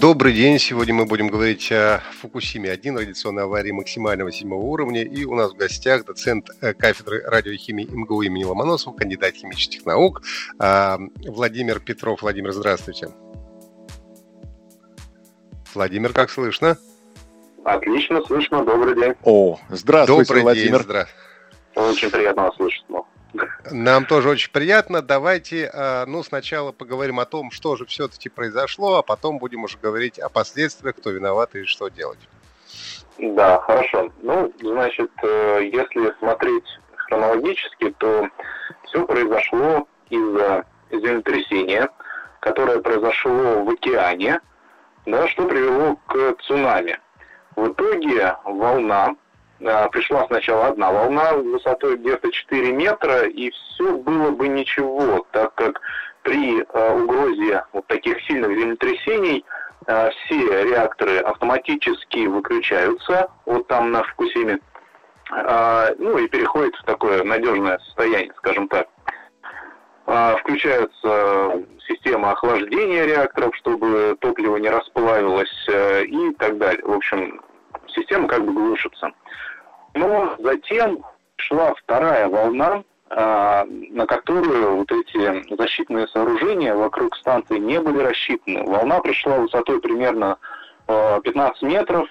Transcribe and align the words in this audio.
Добрый 0.00 0.32
день. 0.32 0.58
Сегодня 0.58 0.94
мы 0.94 1.04
будем 1.04 1.28
говорить 1.28 1.70
о 1.70 2.00
Фукусиме-1, 2.22 2.96
радиационной 2.96 3.42
аварии 3.42 3.70
максимального 3.70 4.32
седьмого 4.32 4.62
уровня. 4.62 5.02
И 5.02 5.26
у 5.26 5.34
нас 5.34 5.52
в 5.52 5.56
гостях 5.56 6.06
доцент 6.06 6.48
э, 6.62 6.72
кафедры 6.72 7.22
радиохимии 7.26 7.84
МГУ 7.84 8.22
имени 8.22 8.44
Ломоносова, 8.44 8.94
кандидат 8.94 9.34
химических 9.34 9.84
наук 9.84 10.22
а, 10.58 10.98
Владимир 11.26 11.80
Петров. 11.80 12.22
Владимир, 12.22 12.52
здравствуйте. 12.52 13.10
Владимир, 15.74 16.14
как 16.14 16.30
слышно? 16.30 16.78
Отлично 17.64 18.22
слышно. 18.22 18.64
Добрый 18.64 18.94
день. 18.94 19.12
О, 19.22 19.60
здравствуйте, 19.68 20.28
Добрый 20.28 20.42
Владимир. 20.42 20.78
День, 20.78 20.82
здра... 20.82 21.06
Очень 21.74 22.10
приятно 22.10 22.44
вас 22.44 22.56
слышать. 22.56 22.84
Нам 23.70 24.06
тоже 24.06 24.28
очень 24.28 24.50
приятно. 24.50 25.02
Давайте, 25.02 25.70
а, 25.72 26.06
ну, 26.06 26.22
сначала 26.22 26.72
поговорим 26.72 27.20
о 27.20 27.24
том, 27.24 27.50
что 27.50 27.76
же 27.76 27.86
все-таки 27.86 28.28
произошло, 28.28 28.96
а 28.96 29.02
потом 29.02 29.38
будем 29.38 29.64
уже 29.64 29.78
говорить 29.78 30.18
о 30.18 30.28
последствиях, 30.28 30.96
кто 30.96 31.10
виноват 31.10 31.54
и 31.54 31.64
что 31.64 31.88
делать. 31.88 32.18
Да, 33.18 33.60
хорошо. 33.60 34.10
Ну, 34.22 34.52
значит, 34.60 35.10
э, 35.22 35.60
если 35.72 36.14
смотреть 36.18 36.64
хронологически, 36.96 37.94
то 37.98 38.28
все 38.84 39.04
произошло 39.06 39.86
из-за 40.08 40.64
землетрясения, 40.90 41.88
которое 42.40 42.80
произошло 42.80 43.62
в 43.62 43.70
океане, 43.70 44.40
да, 45.06 45.28
что 45.28 45.46
привело 45.46 45.96
к 46.06 46.36
цунами. 46.42 46.98
В 47.56 47.68
итоге 47.72 48.36
волна 48.44 49.14
пришла 49.60 50.26
сначала 50.26 50.68
одна 50.68 50.90
волна 50.90 51.34
высотой 51.34 51.96
где-то 51.96 52.30
4 52.30 52.72
метра, 52.72 53.26
и 53.26 53.50
все 53.50 53.96
было 53.96 54.30
бы 54.30 54.48
ничего, 54.48 55.26
так 55.32 55.54
как 55.54 55.80
при 56.22 56.62
э, 56.62 56.94
угрозе 56.94 57.64
вот 57.72 57.86
таких 57.86 58.20
сильных 58.22 58.50
землетрясений 58.50 59.44
э, 59.86 60.10
все 60.10 60.64
реакторы 60.64 61.18
автоматически 61.18 62.26
выключаются, 62.26 63.30
вот 63.46 63.66
там 63.68 63.90
на 63.92 64.02
Фукусиме, 64.02 64.58
э, 65.32 65.94
ну 65.98 66.18
и 66.18 66.28
переходят 66.28 66.74
в 66.76 66.84
такое 66.84 67.22
надежное 67.24 67.78
состояние, 67.78 68.32
скажем 68.36 68.68
так. 68.68 68.88
Включается 70.40 71.62
система 71.86 72.32
охлаждения 72.32 73.04
реакторов, 73.04 73.54
чтобы 73.54 74.16
топливо 74.20 74.56
не 74.56 74.68
расплавилось 74.68 75.68
и 75.68 76.34
так 76.36 76.58
далее. 76.58 76.82
В 76.84 76.94
общем, 76.94 77.40
система 77.94 78.26
как 78.26 78.44
бы 78.44 78.52
глушится. 78.52 79.12
Но 79.94 80.36
затем 80.38 81.04
шла 81.36 81.74
вторая 81.74 82.28
волна, 82.28 82.82
а, 83.10 83.64
на 83.68 84.06
которую 84.06 84.76
вот 84.76 84.92
эти 84.92 85.56
защитные 85.56 86.06
сооружения 86.08 86.74
вокруг 86.74 87.16
станции 87.16 87.58
не 87.58 87.80
были 87.80 87.98
рассчитаны. 87.98 88.64
Волна 88.64 89.00
пришла 89.00 89.38
высотой 89.38 89.80
примерно 89.80 90.38
15 90.86 91.62
а, 91.62 91.66
метров, 91.66 92.08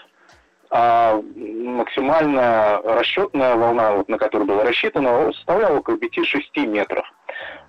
а 0.72 1.22
максимальная 1.34 2.82
расчетная 2.84 3.56
волна, 3.56 4.04
на 4.08 4.18
которую 4.18 4.48
была 4.48 4.64
рассчитана, 4.64 5.32
составляла 5.34 5.80
около 5.80 5.96
5-6 5.96 6.68
метров. 6.68 7.06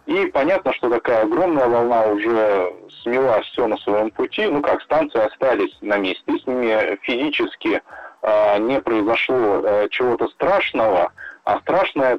И 0.06 0.26
понятно, 0.26 0.72
что 0.74 0.90
такая 0.90 1.22
огромная 1.22 1.68
волна 1.68 2.06
уже 2.06 2.74
смела 3.02 3.40
все 3.42 3.66
на 3.68 3.76
своем 3.78 4.10
пути. 4.10 4.46
Ну 4.46 4.60
как, 4.60 4.82
станции 4.82 5.24
остались 5.24 5.76
на 5.80 5.98
месте, 5.98 6.32
с 6.36 6.46
ними 6.46 6.98
физически 7.02 7.76
э, 7.76 7.80
не 8.22 8.80
произошло 8.80 9.62
э, 9.64 9.88
чего-то 9.90 10.28
страшного, 10.28 11.12
а 11.44 11.58
страшное 11.60 12.18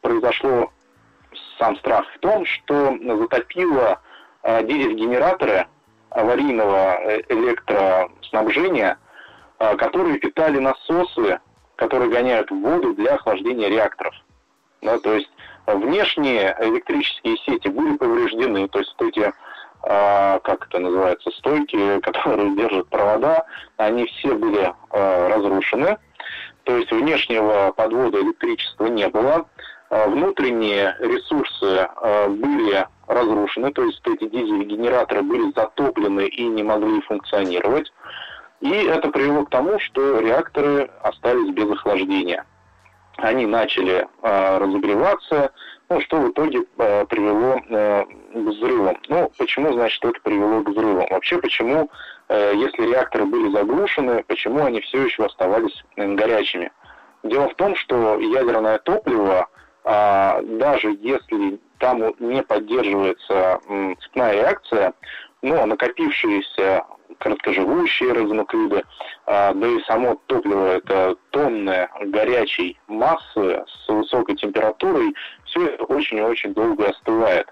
произошло 0.00 0.70
сам 1.58 1.76
страх 1.76 2.06
в 2.14 2.18
том, 2.20 2.44
что 2.46 2.96
затопило 3.02 4.00
э, 4.42 4.64
дизель-генераторы 4.64 5.66
аварийного 6.10 6.98
э, 7.02 7.22
электроснабжения, 7.28 8.98
э, 9.58 9.76
которые 9.76 10.18
питали 10.18 10.58
насосы, 10.58 11.40
которые 11.76 12.10
гоняют 12.10 12.50
воду 12.50 12.94
для 12.94 13.14
охлаждения 13.14 13.68
реакторов. 13.68 14.14
Да, 14.82 14.98
то 14.98 15.14
есть 15.14 15.30
внешние 15.66 16.56
электрические 16.58 17.36
сети 17.38 17.68
были 17.68 17.96
повреждены, 17.96 18.66
то 18.68 18.78
есть 18.78 18.94
эти 18.98 19.20
а, 19.20 19.32
как 19.82 20.66
это 20.68 20.78
называется, 20.78 21.30
стойки, 21.32 22.00
которые 22.02 22.54
держат 22.56 22.88
провода, 22.88 23.44
они 23.76 24.06
все 24.06 24.34
были 24.34 24.72
а, 24.90 25.28
разрушены. 25.28 25.98
То 26.64 26.76
есть 26.76 26.90
внешнего 26.90 27.72
подвода 27.72 28.20
электричества 28.20 28.86
не 28.86 29.08
было. 29.08 29.46
А, 29.88 30.06
внутренние 30.08 30.96
ресурсы 31.00 31.88
были 32.28 32.86
разрушены, 33.06 33.72
то 33.72 33.82
есть 33.82 34.00
эти 34.06 34.28
дизель-генераторы 34.28 35.22
были 35.22 35.52
затоплены 35.56 36.26
и 36.28 36.46
не 36.46 36.62
могли 36.62 37.00
функционировать. 37.02 37.92
И 38.60 38.70
это 38.70 39.10
привело 39.10 39.46
к 39.46 39.50
тому, 39.50 39.80
что 39.80 40.20
реакторы 40.20 40.90
остались 41.02 41.52
без 41.54 41.70
охлаждения. 41.70 42.44
Они 43.16 43.46
начали 43.46 44.06
разогреваться, 44.22 45.50
ну, 45.90 46.00
что 46.02 46.20
в 46.20 46.30
итоге 46.30 46.60
э, 46.78 47.04
привело 47.06 47.60
э, 47.68 48.04
к 48.04 48.36
взрывам. 48.36 48.96
Ну, 49.08 49.30
почему, 49.36 49.72
значит, 49.72 50.02
это 50.04 50.20
привело 50.22 50.62
к 50.62 50.68
взрывам? 50.68 51.06
Вообще, 51.10 51.38
почему, 51.38 51.90
э, 52.28 52.52
если 52.54 52.86
реакторы 52.86 53.26
были 53.26 53.50
заглушены, 53.50 54.22
почему 54.28 54.64
они 54.64 54.80
все 54.82 55.02
еще 55.02 55.26
оставались 55.26 55.82
э, 55.96 56.06
горячими? 56.14 56.70
Дело 57.24 57.48
в 57.48 57.54
том, 57.56 57.74
что 57.74 58.20
ядерное 58.20 58.78
топливо, 58.78 59.48
э, 59.84 60.42
даже 60.60 60.96
если 61.00 61.58
там 61.78 62.14
не 62.20 62.42
поддерживается 62.44 63.60
э, 63.68 63.94
цепная 64.00 64.34
реакция, 64.34 64.94
но 65.42 65.66
накопившиеся 65.66 66.84
короткоживущие 67.18 68.12
радионуклиды, 68.12 68.84
а, 69.26 69.52
да 69.52 69.66
и 69.66 69.80
само 69.82 70.20
топливо 70.26 70.76
это 70.76 71.16
тонны 71.30 71.88
горячей 72.02 72.78
массы 72.88 73.64
с 73.66 73.88
высокой 73.88 74.36
температурой, 74.36 75.14
все 75.50 75.66
это 75.66 75.84
очень 75.84 76.18
и 76.18 76.22
очень 76.22 76.54
долго 76.54 76.88
остывает. 76.88 77.48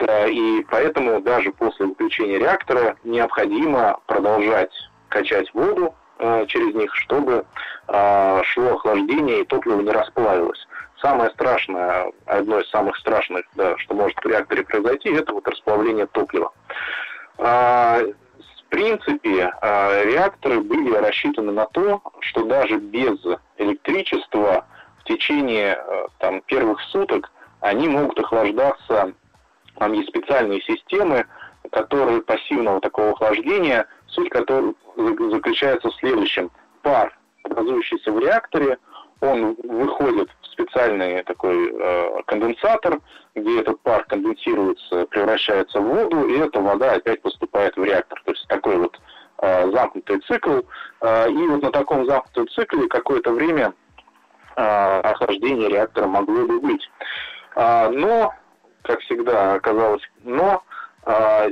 И 0.00 0.64
поэтому 0.70 1.20
даже 1.20 1.50
после 1.52 1.86
выключения 1.86 2.38
реактора 2.38 2.96
необходимо 3.04 3.98
продолжать 4.06 4.70
качать 5.08 5.52
воду 5.54 5.94
э, 6.18 6.44
через 6.46 6.74
них, 6.74 6.94
чтобы 6.94 7.44
э, 7.88 8.42
шло 8.44 8.74
охлаждение 8.74 9.40
и 9.40 9.44
топливо 9.44 9.80
не 9.80 9.90
расплавилось. 9.90 10.66
Самое 11.00 11.30
страшное, 11.30 12.12
одно 12.26 12.60
из 12.60 12.68
самых 12.70 12.96
страшных, 12.96 13.44
да, 13.54 13.76
что 13.78 13.94
может 13.94 14.16
в 14.18 14.26
реакторе 14.26 14.64
произойти, 14.64 15.10
это 15.10 15.32
вот 15.32 15.46
расплавление 15.48 16.06
топлива. 16.06 16.52
А, 17.38 18.00
в 18.00 18.68
принципе, 18.68 19.50
а, 19.60 20.04
реакторы 20.04 20.60
были 20.60 20.94
рассчитаны 20.94 21.52
на 21.52 21.66
то, 21.66 22.02
что 22.20 22.44
даже 22.44 22.78
без 22.78 23.18
электричества 23.56 24.66
течение 25.08 25.74
а, 25.74 26.06
там, 26.18 26.40
первых 26.42 26.80
суток 26.92 27.30
они 27.60 27.88
могут 27.88 28.18
охлаждаться. 28.20 29.12
Там 29.76 29.92
есть 29.92 30.08
специальные 30.08 30.60
системы, 30.62 31.26
которые 31.72 32.22
пассивного 32.22 32.80
такого 32.80 33.10
охлаждения, 33.10 33.86
суть 34.06 34.30
которой 34.30 34.74
заключается 34.96 35.88
в 35.88 35.94
следующем. 35.96 36.50
Пар, 36.82 37.16
образующийся 37.44 38.12
в 38.12 38.18
реакторе, 38.18 38.78
он 39.20 39.56
выходит 39.64 40.30
в 40.42 40.46
специальный 40.46 41.22
такой 41.24 41.72
э, 41.72 42.22
конденсатор, 42.26 43.00
где 43.34 43.60
этот 43.60 43.80
пар 43.80 44.04
конденсируется, 44.04 45.06
превращается 45.06 45.80
в 45.80 45.84
воду, 45.84 46.28
и 46.28 46.38
эта 46.38 46.60
вода 46.60 46.92
опять 46.92 47.20
поступает 47.22 47.76
в 47.76 47.84
реактор. 47.84 48.20
То 48.24 48.30
есть 48.30 48.46
такой 48.48 48.76
вот 48.76 48.98
э, 49.42 49.70
замкнутый 49.72 50.20
цикл. 50.20 50.60
Э, 51.00 51.30
и 51.30 51.46
вот 51.48 51.62
на 51.62 51.72
таком 51.72 52.06
замкнутом 52.06 52.48
цикле 52.48 52.88
какое-то 52.88 53.32
время 53.32 53.72
э, 53.72 53.72
охлаждение 54.58 55.68
реактора 55.68 56.06
могло 56.06 56.46
бы 56.46 56.60
быть. 56.60 56.90
Э, 57.56 57.88
но, 57.90 58.34
как 58.82 59.00
всегда 59.00 59.54
оказалось, 59.54 60.02
но 60.24 60.62
э, 61.06 61.50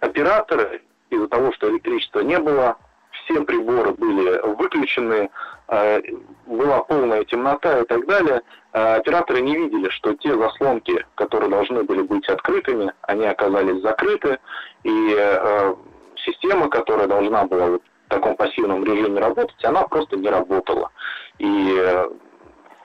операторы 0.00 0.82
из-за 1.10 1.28
того, 1.28 1.52
что 1.52 1.70
электричества 1.70 2.20
не 2.20 2.38
было, 2.38 2.76
все 3.24 3.42
приборы 3.42 3.92
были 3.92 4.40
выключены, 4.56 5.30
э, 5.68 6.00
была 6.46 6.80
полная 6.82 7.24
темнота 7.24 7.80
и 7.80 7.86
так 7.86 8.06
далее, 8.06 8.42
э, 8.72 8.96
операторы 8.96 9.40
не 9.40 9.56
видели, 9.56 9.88
что 9.90 10.14
те 10.14 10.36
заслонки, 10.36 11.04
которые 11.14 11.50
должны 11.50 11.82
были 11.84 12.02
быть 12.02 12.28
открытыми, 12.28 12.92
они 13.02 13.26
оказались 13.26 13.82
закрыты, 13.82 14.38
и 14.84 15.14
э, 15.16 15.74
система, 16.16 16.68
которая 16.68 17.06
должна 17.06 17.44
была 17.44 17.78
в 17.78 17.80
таком 18.08 18.36
пассивном 18.36 18.84
режиме 18.84 19.20
работать, 19.20 19.64
она 19.64 19.82
просто 19.82 20.16
не 20.16 20.28
работала. 20.28 20.90
И 21.38 22.08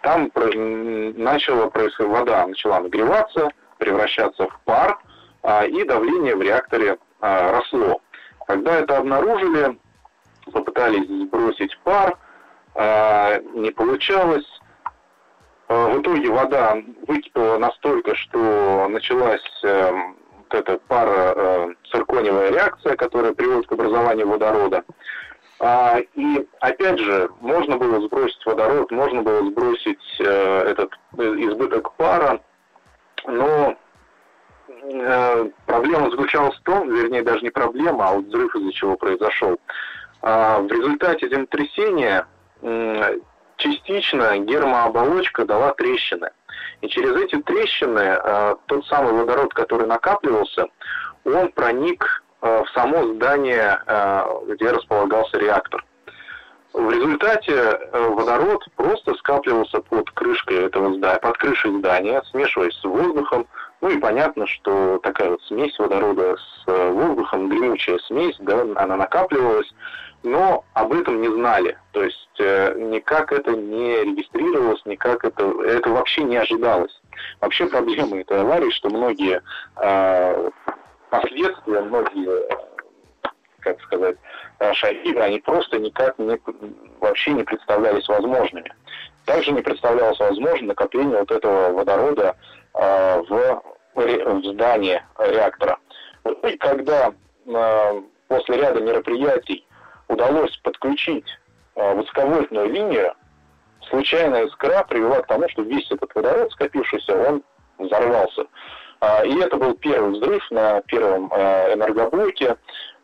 там 0.03 0.29
начала 0.35 1.69
происходить, 1.69 2.11
вода 2.11 2.45
начала 2.45 2.81
нагреваться, 2.81 3.50
превращаться 3.79 4.47
в 4.47 4.59
пар, 4.65 5.00
а, 5.41 5.65
и 5.65 5.83
давление 5.85 6.35
в 6.35 6.41
реакторе 6.41 6.97
а, 7.21 7.51
росло. 7.53 8.01
Когда 8.45 8.79
это 8.79 8.97
обнаружили, 8.97 9.79
попытались 10.51 11.07
сбросить 11.07 11.77
пар, 11.83 12.17
а, 12.75 13.39
не 13.53 13.71
получалось. 13.71 14.45
В 15.69 16.01
итоге 16.01 16.29
вода 16.29 16.77
выкипела 17.07 17.57
настолько, 17.57 18.13
что 18.15 18.88
началась 18.89 19.41
вот 19.63 20.53
эта 20.53 20.77
пара 20.88 21.33
э, 21.35 21.67
циркониевая 21.89 22.51
реакция, 22.51 22.95
которая 22.95 23.33
приводит 23.33 23.67
к 23.67 23.71
образованию 23.71 24.27
водорода. 24.27 24.83
И 25.61 26.47
опять 26.59 27.00
же, 27.00 27.29
можно 27.39 27.77
было 27.77 28.01
сбросить 28.01 28.45
водород, 28.45 28.91
можно 28.91 29.21
было 29.21 29.45
сбросить 29.50 30.03
э, 30.19 30.23
этот 30.23 30.91
избыток 31.17 31.94
пара, 31.94 32.41
но 33.25 33.77
э, 34.67 35.50
проблема 35.65 36.09
заключалась 36.09 36.57
в 36.57 36.63
том, 36.63 36.89
вернее, 36.89 37.23
даже 37.23 37.41
не 37.41 37.50
проблема, 37.50 38.07
а 38.07 38.13
вот 38.15 38.25
взрыв 38.25 38.53
из-за 38.55 38.73
чего 38.73 38.97
произошел. 38.97 39.57
А, 40.21 40.59
в 40.59 40.67
результате 40.67 41.29
землетрясения 41.29 42.25
э, 42.61 43.19
частично 43.57 44.38
гермооболочка 44.39 45.45
дала 45.45 45.73
трещины. 45.73 46.29
И 46.81 46.88
через 46.88 47.15
эти 47.15 47.41
трещины 47.41 48.00
э, 48.00 48.55
тот 48.67 48.85
самый 48.88 49.13
водород, 49.13 49.53
который 49.53 49.85
накапливался, 49.85 50.67
он 51.25 51.51
проник 51.51 52.03
э, 52.05 52.23
в 52.44 52.66
само 52.74 53.13
здание, 53.13 53.80
э, 53.88 54.24
где 54.50 54.72
располагался 54.72 55.38
реактор. 55.38 55.84
В 56.74 56.90
результате 56.90 57.54
э, 57.54 58.10
водород 58.10 58.66
просто 58.75 59.13
скапливался 59.16 59.80
под 59.81 60.10
крышкой 60.12 60.66
этого 60.66 60.94
здания, 60.95 61.19
под 61.19 61.38
крышей 61.38 61.72
здания, 61.78 62.22
смешиваясь 62.31 62.75
с 62.75 62.84
воздухом. 62.84 63.48
Ну 63.81 63.90
и 63.90 64.00
понятно, 64.00 64.48
что 64.48 64.98
такая 65.04 65.30
вот 65.30 65.42
смесь 65.44 65.78
водорода 65.78 66.36
с 66.36 66.63
э, 66.68 66.90
воздухом, 66.90 67.48
гремучая 67.48 68.00
смесь, 68.00 68.36
да, 68.40 68.66
она 68.75 68.98
накапливалась, 68.98 69.72
но 70.24 70.66
об 70.74 70.94
этом 70.94 71.22
не 71.22 71.30
знали. 71.30 71.78
То 71.92 72.04
есть 72.04 72.39
э, 72.39 72.74
никак 72.78 73.31
это 73.31 73.51
не 73.51 74.04
регистрировалось, 74.04 74.81
никак 74.86 75.24
это, 75.25 75.46
это 75.62 75.89
вообще 75.89 76.24
не 76.24 76.38
ожидалось. 76.38 77.00
Вообще 77.39 77.68
проблема 77.68 78.19
этой 78.19 78.42
аварии, 78.42 78.72
что 78.72 78.89
многие 78.89 79.42
э, 79.78 80.50
последствия, 81.21 81.81
многие 81.81 82.48
как 83.60 83.81
сказать, 83.83 84.18
шаги, 84.74 85.15
они 85.15 85.39
просто 85.39 85.80
никак 85.80 86.19
не, 86.19 86.38
вообще 87.00 87.31
не 87.31 87.44
представлялись 87.44 88.07
возможными. 88.10 88.74
Также 89.25 89.54
не 89.54 89.62
представлялось 89.62 90.19
возможным 90.19 90.68
накопление 90.68 91.19
вот 91.19 91.31
этого 91.31 91.71
водорода 91.71 92.36
э, 92.74 93.21
в, 93.21 93.63
в 93.95 94.44
здании 94.44 95.01
реактора. 95.18 95.77
И 96.44 96.57
когда 96.57 97.13
э, 97.45 98.01
после 98.27 98.57
ряда 98.57 98.81
мероприятий 98.81 99.65
удалось 100.10 100.57
подключить 100.57 101.27
э, 101.75 101.94
высоковольтную 101.95 102.69
линию, 102.69 103.13
случайная 103.89 104.48
искра 104.48 104.83
привела 104.83 105.21
к 105.21 105.27
тому, 105.27 105.48
что 105.48 105.62
весь 105.62 105.89
этот 105.89 106.13
водород, 106.13 106.51
скопившийся, 106.51 107.15
он 107.15 107.44
взорвался. 107.77 108.45
А, 109.03 109.21
и 109.25 109.38
это 109.38 109.57
был 109.57 109.73
первый 109.73 110.11
взрыв 110.11 110.50
на 110.50 110.79
первом 110.83 111.29
э, 111.33 111.73
энергоблоке. 111.73 112.55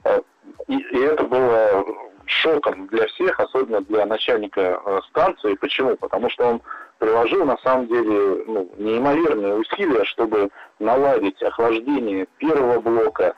Э, 0.05 0.21
и, 0.67 0.97
это 0.97 1.25
было 1.25 1.83
шоком 2.25 2.87
для 2.87 3.05
всех, 3.07 3.37
особенно 3.37 3.81
для 3.81 4.05
начальника 4.05 4.81
станции. 5.09 5.55
Почему? 5.55 5.97
Потому 5.97 6.29
что 6.29 6.45
он 6.45 6.61
приложил 6.99 7.43
на 7.43 7.57
самом 7.57 7.87
деле 7.87 8.43
ну, 8.47 8.71
неимоверные 8.77 9.55
усилия, 9.55 10.05
чтобы 10.05 10.49
наладить 10.79 11.41
охлаждение 11.43 12.27
первого 12.37 12.79
блока, 12.79 13.33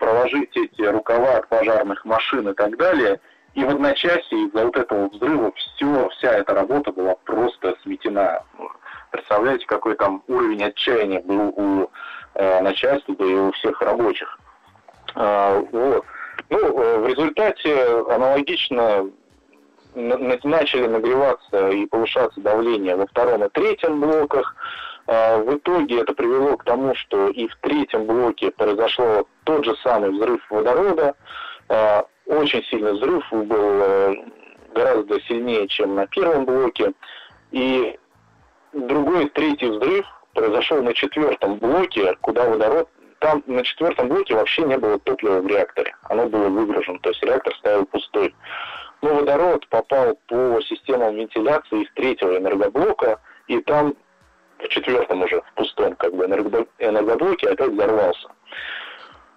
проложить 0.00 0.56
эти 0.56 0.82
рукава 0.82 1.36
от 1.36 1.48
пожарных 1.48 2.04
машин 2.04 2.48
и 2.48 2.54
так 2.54 2.76
далее. 2.78 3.20
И 3.54 3.62
в 3.62 3.68
одночасье 3.68 4.46
из-за 4.46 4.64
вот 4.64 4.76
этого 4.76 5.08
взрыва 5.08 5.52
все, 5.54 6.08
вся 6.16 6.32
эта 6.32 6.54
работа 6.54 6.90
была 6.90 7.14
просто 7.24 7.76
сметена. 7.82 8.42
Представляете, 9.12 9.66
какой 9.66 9.94
там 9.94 10.22
уровень 10.26 10.64
отчаяния 10.64 11.20
был 11.20 11.52
у 11.56 11.90
э, 12.34 12.60
начальства, 12.62 13.14
да 13.14 13.24
и 13.24 13.34
у 13.34 13.52
всех 13.52 13.80
рабочих. 13.80 14.38
Э, 15.14 15.62
вот. 15.70 16.04
Ну, 16.50 16.58
э, 16.58 16.98
в 16.98 17.06
результате 17.06 18.04
аналогично 18.08 19.10
начали 19.94 20.86
нагреваться 20.86 21.68
и 21.68 21.86
повышаться 21.86 22.40
давление 22.40 22.96
во 22.96 23.06
втором 23.06 23.44
и 23.44 23.48
третьем 23.50 24.00
блоках. 24.00 24.56
А, 25.06 25.38
в 25.38 25.56
итоге 25.56 26.00
это 26.00 26.14
привело 26.14 26.56
к 26.56 26.64
тому, 26.64 26.94
что 26.94 27.28
и 27.28 27.48
в 27.48 27.56
третьем 27.56 28.06
блоке 28.06 28.50
произошел 28.52 29.28
тот 29.44 29.64
же 29.64 29.74
самый 29.82 30.10
взрыв 30.10 30.40
водорода. 30.48 31.14
А, 31.68 32.06
очень 32.26 32.62
сильный 32.64 32.92
взрыв 32.92 33.24
был 33.30 33.82
э, 33.82 34.14
гораздо 34.74 35.20
сильнее, 35.22 35.68
чем 35.68 35.96
на 35.96 36.06
первом 36.06 36.44
блоке. 36.44 36.92
И 37.50 37.98
другой, 38.72 39.28
третий 39.30 39.68
взрыв 39.68 40.06
произошел 40.34 40.82
на 40.82 40.94
четвертом 40.94 41.56
блоке, 41.58 42.16
куда 42.20 42.48
водород 42.48 42.88
там 43.18 43.42
на 43.46 43.62
четвертом 43.62 44.08
блоке 44.08 44.34
вообще 44.34 44.62
не 44.62 44.76
было 44.76 44.98
топлива 44.98 45.40
в 45.40 45.46
реакторе. 45.46 45.94
Оно 46.02 46.28
было 46.28 46.48
выгружено, 46.48 46.98
то 46.98 47.10
есть 47.10 47.22
реактор 47.22 47.54
стоял 47.56 47.86
пустой. 47.86 48.34
Но 49.00 49.14
водород 49.14 49.68
попал 49.68 50.18
по 50.26 50.60
системам 50.62 51.14
вентиляции 51.14 51.82
из 51.82 51.92
третьего 51.94 52.36
энергоблока, 52.36 53.20
и 53.46 53.60
там 53.60 53.94
в 54.58 54.68
четвертом 54.68 55.22
уже, 55.22 55.40
в 55.40 55.54
пустом 55.54 55.94
как 55.96 56.14
бы 56.14 56.24
энергоблоке 56.24 57.48
опять 57.48 57.70
взорвался. 57.70 58.28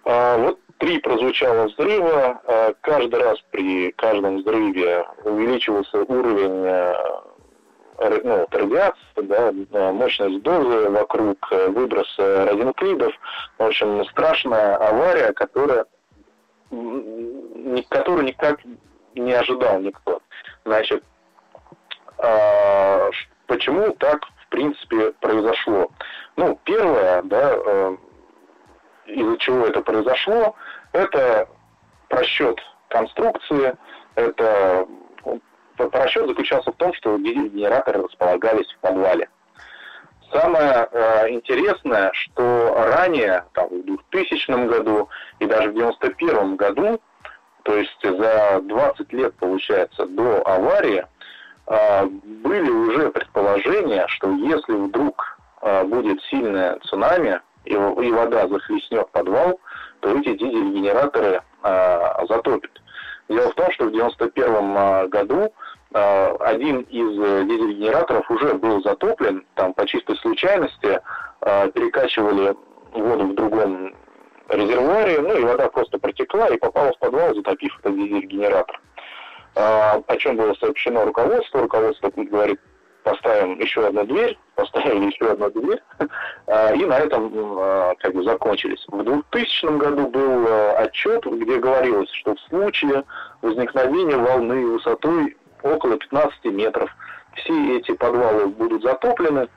А, 0.05 0.37
вот 0.37 0.59
три 0.77 0.99
прозвучало 0.99 1.67
взрыва. 1.67 2.41
А, 2.45 2.73
каждый 2.81 3.19
раз 3.19 3.39
при 3.51 3.91
каждом 3.91 4.37
взрыве 4.37 5.05
увеличивался 5.23 6.03
уровень 6.03 6.95
ну, 7.99 8.47
радиация, 8.51 9.23
да, 9.23 9.91
мощность 9.91 10.41
дозы 10.41 10.89
вокруг, 10.89 11.37
э, 11.51 11.69
выброс 11.69 12.13
радионуклидов. 12.17 13.13
В 13.57 13.63
общем, 13.63 14.03
страшная 14.05 14.75
авария, 14.77 15.33
которая, 15.33 15.85
которую 17.89 18.25
никак 18.25 18.59
не 19.15 19.33
ожидал 19.33 19.79
никто. 19.79 20.21
Значит, 20.65 21.03
а, 22.17 23.09
почему 23.47 23.91
так, 23.93 24.25
в 24.45 24.49
принципе, 24.49 25.11
произошло? 25.19 25.91
Ну, 26.35 26.59
первое, 26.63 27.21
да, 27.23 27.53
э, 27.55 27.97
из-за 29.07 29.37
чего 29.37 29.65
это 29.65 29.81
произошло, 29.81 30.55
это 30.91 31.47
просчет 32.09 32.59
конструкции, 32.89 33.75
это 34.15 34.87
Расчет 35.77 36.27
заключался 36.27 36.71
в 36.71 36.75
том, 36.75 36.93
что 36.93 37.17
дизель-генераторы 37.17 38.03
располагались 38.03 38.71
в 38.73 38.79
подвале. 38.79 39.29
Самое 40.31 40.87
э, 40.91 41.29
интересное, 41.29 42.11
что 42.13 42.73
ранее, 42.75 43.45
там, 43.53 43.67
в 43.69 43.85
2000 44.11 44.67
году 44.67 45.09
и 45.39 45.45
даже 45.45 45.69
в 45.71 45.77
1991 45.77 46.55
году, 46.55 47.01
то 47.63 47.75
есть 47.75 47.97
за 48.01 48.59
20 48.61 49.13
лет, 49.13 49.33
получается, 49.35 50.05
до 50.05 50.41
аварии, 50.45 51.05
э, 51.67 52.05
были 52.05 52.69
уже 52.69 53.11
предположения, 53.11 54.05
что 54.07 54.31
если 54.31 54.73
вдруг 54.73 55.37
э, 55.61 55.83
будет 55.83 56.21
сильное 56.23 56.79
цунами 56.83 57.39
и, 57.65 57.73
и 57.73 58.11
вода 58.11 58.47
захлестнет 58.47 59.09
подвал, 59.11 59.59
то 60.01 60.17
эти 60.17 60.35
дизель-генераторы 60.35 61.41
э, 61.63 61.99
затопят. 62.27 62.71
Дело 63.29 63.49
в 63.51 63.55
том, 63.55 63.71
что 63.71 63.85
в 63.85 63.87
1991 63.87 64.77
э, 64.77 65.07
году 65.07 65.53
один 65.95 66.81
из 66.81 67.19
э, 67.19 67.45
дизель-генераторов 67.45 68.29
уже 68.29 68.55
был 68.55 68.83
затоплен, 68.83 69.45
там 69.55 69.73
по 69.73 69.87
чистой 69.87 70.17
случайности 70.17 70.99
э, 71.41 71.71
перекачивали 71.71 72.53
воду 72.91 73.27
в 73.27 73.35
другом 73.35 73.95
резервуаре, 74.49 75.21
ну 75.21 75.37
и 75.37 75.43
вода 75.43 75.69
просто 75.69 75.97
протекла 75.97 76.47
и 76.47 76.57
попала 76.57 76.91
в 76.91 76.99
подвал, 76.99 77.33
затопив 77.33 77.79
этот 77.79 77.95
дизель-генератор. 77.95 78.79
О 79.55 80.17
чем 80.17 80.35
было 80.35 80.53
сообщено 80.55 81.05
руководству, 81.05 81.61
руководство 81.61 82.11
говорит, 82.13 82.59
поставим 83.03 83.57
еще 83.59 83.87
одну 83.87 84.03
дверь, 84.03 84.37
поставили 84.55 85.05
еще 85.05 85.31
одну 85.31 85.49
дверь, 85.49 85.81
и 86.77 86.85
на 86.85 86.99
этом 86.99 87.95
как 87.99 88.13
бы 88.13 88.23
закончились. 88.23 88.83
В 88.89 89.01
2000 89.01 89.77
году 89.77 90.07
был 90.07 90.47
отчет, 90.75 91.25
где 91.25 91.57
говорилось, 91.57 92.11
что 92.11 92.35
в 92.35 92.39
случае 92.49 93.05
возникновения 93.41 94.17
волны 94.17 94.65
высотой 94.67 95.37
около 95.65 95.97
15 95.97 96.45
метров. 96.45 96.89
Все 97.35 97.77
эти 97.77 97.91
подвалы 97.91 98.47
будут 98.47 98.83
затоплены, 98.83 99.49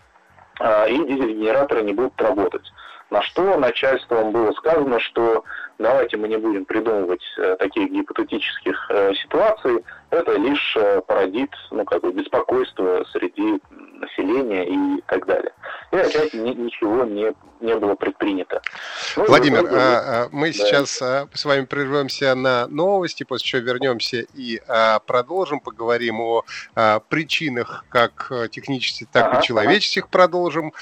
а, 0.61 0.87
и 0.87 0.97
дизель-генераторы 0.97 1.83
не 1.83 1.93
будут 1.93 2.21
работать. 2.21 2.65
На 3.11 3.23
что 3.23 3.57
начальством 3.57 4.33
было 4.33 4.53
сказано, 4.53 5.01
что 5.01 5.45
давайте 5.79 6.17
мы 6.17 6.29
не 6.29 6.37
будем 6.37 6.67
придумывать 6.67 7.23
э, 7.39 7.57
таких 7.59 7.91
гипотетических 7.91 8.91
э, 8.91 9.15
ситуаций, 9.15 9.83
это 10.11 10.37
лишь 10.37 10.77
э, 10.77 11.01
породит 11.07 11.51
ну, 11.71 11.85
как 11.85 12.03
бы 12.03 12.13
беспокойство 12.13 13.05
среди 13.13 13.61
населения 13.99 14.65
и 14.65 15.03
так 15.07 15.27
далее. 15.27 15.53
И 15.93 15.97
опять 15.97 16.35
ничего 16.35 17.05
не, 17.05 17.33
не 17.61 17.77
было 17.77 17.95
предпринято. 17.95 18.63
Ну, 19.17 19.27
Владимир, 19.27 19.63
ну, 19.63 19.69
а, 19.73 19.79
а, 20.25 20.29
мы 20.33 20.49
да. 20.49 20.53
сейчас 20.53 21.01
а, 21.03 21.29
с 21.33 21.45
вами 21.45 21.65
прервемся 21.65 22.35
на 22.35 22.67
новости, 22.69 23.25
после 23.25 23.47
чего 23.47 23.63
вернемся 23.63 24.25
и 24.35 24.61
продолжим, 25.07 25.61
поговорим 25.61 26.21
о 26.21 26.45
причинах 27.09 27.85
как 27.89 28.31
технических, 28.51 29.09
так 29.09 29.27
ага, 29.27 29.41
и 29.41 29.43
человеческих 29.43 30.05
ага. 30.05 30.11
продолжим, 30.11 30.73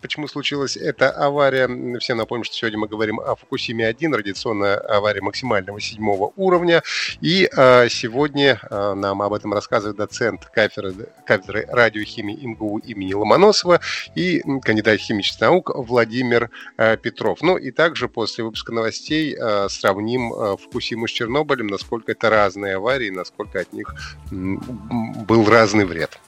почему 0.00 0.28
случилась 0.28 0.76
эта 0.76 1.10
авария. 1.10 1.68
Всем 1.98 2.18
напомню, 2.18 2.44
что 2.44 2.54
сегодня 2.54 2.78
мы 2.78 2.88
говорим 2.88 3.20
о 3.20 3.36
Фукусиме-1, 3.36 4.14
радиационная 4.14 4.78
авария 4.78 5.22
максимального 5.22 5.80
седьмого 5.80 6.32
уровня, 6.36 6.82
и 7.20 7.48
сегодня 7.88 8.33
нам 8.70 9.22
об 9.22 9.32
этом 9.32 9.52
рассказывает 9.52 9.96
доцент 9.96 10.46
кафедры, 10.46 11.08
кафедры 11.26 11.66
радиохимии 11.70 12.46
МГУ 12.46 12.78
имени 12.78 13.14
Ломоносова 13.14 13.80
и 14.14 14.42
кандидат 14.62 14.98
химических 15.00 15.40
наук 15.40 15.70
Владимир 15.74 16.50
э, 16.76 16.96
Петров. 16.96 17.42
Ну 17.42 17.56
и 17.56 17.70
также 17.70 18.08
после 18.08 18.44
выпуска 18.44 18.72
новостей 18.72 19.34
э, 19.34 19.68
сравним 19.68 20.32
Фукусиму 20.58 21.08
с 21.08 21.10
Чернобылем, 21.10 21.66
насколько 21.66 22.12
это 22.12 22.30
разные 22.30 22.76
аварии, 22.76 23.10
насколько 23.10 23.60
от 23.60 23.72
них 23.72 23.94
был 24.30 25.48
разный 25.48 25.84
вред 25.84 26.18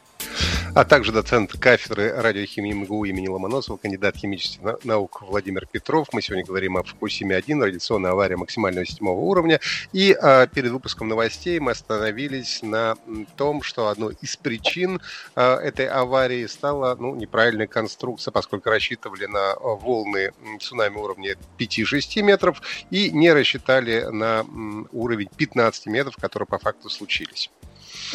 а 0.75 0.85
также 0.85 1.13
доцент 1.13 1.53
кафедры 1.53 2.13
радиохимии 2.13 2.73
МГУ 2.73 3.05
имени 3.05 3.29
Ломоносова, 3.29 3.77
кандидат 3.77 4.17
химических 4.17 4.85
наук 4.85 5.23
Владимир 5.23 5.67
Петров. 5.67 6.09
Мы 6.13 6.23
сегодня 6.23 6.45
говорим 6.45 6.77
о 6.77 6.83
Фукусиме-1, 6.83 7.63
радиационная 7.63 8.13
авария 8.13 8.37
максимального 8.37 8.87
седьмого 8.87 9.21
уровня. 9.21 9.61
И 9.93 10.13
а, 10.13 10.47
перед 10.47 10.71
выпуском 10.71 11.09
новостей 11.09 11.59
мы 11.61 11.73
остановились 11.73 12.61
на 12.63 12.97
том, 13.37 13.63
что 13.63 13.89
одной 13.89 14.17
из 14.21 14.37
причин 14.37 15.01
а, 15.35 15.59
этой 15.59 15.87
аварии 15.87 16.47
стала 16.47 16.95
ну, 16.97 17.15
неправильная 17.15 17.67
конструкция, 17.67 18.33
поскольку 18.33 18.71
рассчитывали 18.71 19.27
на 19.27 19.55
волны 19.57 20.33
цунами 20.61 20.97
уровня 20.97 21.37
5-6 21.59 22.23
метров 22.23 22.61
и 22.91 23.11
не 23.11 23.33
рассчитали 23.33 24.07
на 24.11 24.45
уровень 24.93 25.29
15 25.37 25.87
метров, 25.87 26.17
которые 26.17 26.47
по 26.47 26.59
факту 26.59 26.91
случились. 26.91 27.51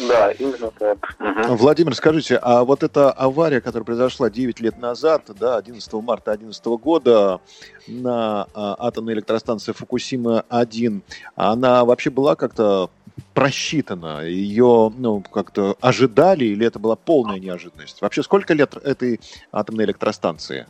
Да, 0.00 0.32
именно 0.32 0.70
так. 0.78 1.16
Угу. 1.18 1.56
Владимир, 1.56 1.94
скажите, 1.94 2.36
а 2.36 2.64
вот 2.64 2.82
эта 2.82 3.10
авария, 3.10 3.60
которая 3.60 3.84
произошла 3.84 4.30
9 4.30 4.60
лет 4.60 4.78
назад, 4.78 5.30
да, 5.38 5.56
11 5.56 5.92
марта 5.94 6.36
2011 6.36 6.64
года 6.82 7.40
на 7.86 8.46
а, 8.54 8.76
атомной 8.78 9.14
электростанции 9.14 9.72
Фукусима-1, 9.72 11.02
она 11.34 11.84
вообще 11.84 12.10
была 12.10 12.36
как-то 12.36 12.90
просчитана? 13.34 14.24
Ее 14.24 14.92
ну, 14.96 15.20
как-то 15.20 15.76
ожидали 15.80 16.44
или 16.44 16.66
это 16.66 16.78
была 16.78 16.96
полная 16.96 17.38
неожиданность? 17.38 18.00
Вообще, 18.00 18.22
сколько 18.22 18.54
лет 18.54 18.76
этой 18.76 19.20
атомной 19.52 19.84
электростанции? 19.84 20.66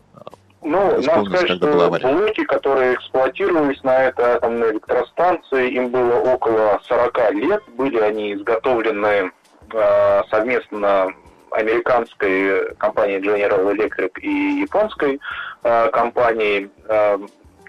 Ну, 0.63 1.01
надо 1.03 1.25
сказать, 1.25 1.57
что 1.57 1.91
блоки, 1.91 2.45
которые 2.45 2.95
эксплуатировались 2.95 3.83
на 3.83 4.05
этой 4.05 4.25
атомной 4.25 4.73
электростанции, 4.73 5.73
им 5.73 5.89
было 5.89 6.15
около 6.21 6.81
40 6.85 7.33
лет. 7.35 7.63
Были 7.77 7.99
они 7.99 8.35
изготовлены 8.35 9.33
э, 9.73 10.23
совместно 10.31 11.13
американской 11.51 12.75
компанией 12.77 13.19
General 13.19 13.75
Electric 13.75 14.21
и 14.21 14.61
японской 14.61 15.21
э, 15.65 15.91
компанией. 15.91 16.71
Э, 16.89 17.19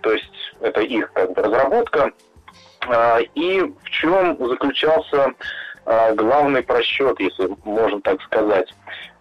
то 0.02 0.12
есть 0.12 0.56
это 0.62 0.82
их 0.82 1.12
как 1.14 1.34
бы, 1.34 1.42
разработка. 1.42 2.12
Э, 2.88 3.22
и 3.34 3.62
в 3.62 3.90
чем 3.90 4.38
заключался 4.38 5.34
э, 5.86 6.14
главный 6.14 6.62
просчет, 6.62 7.20
если 7.20 7.50
можно 7.64 8.02
так 8.02 8.22
сказать. 8.22 8.72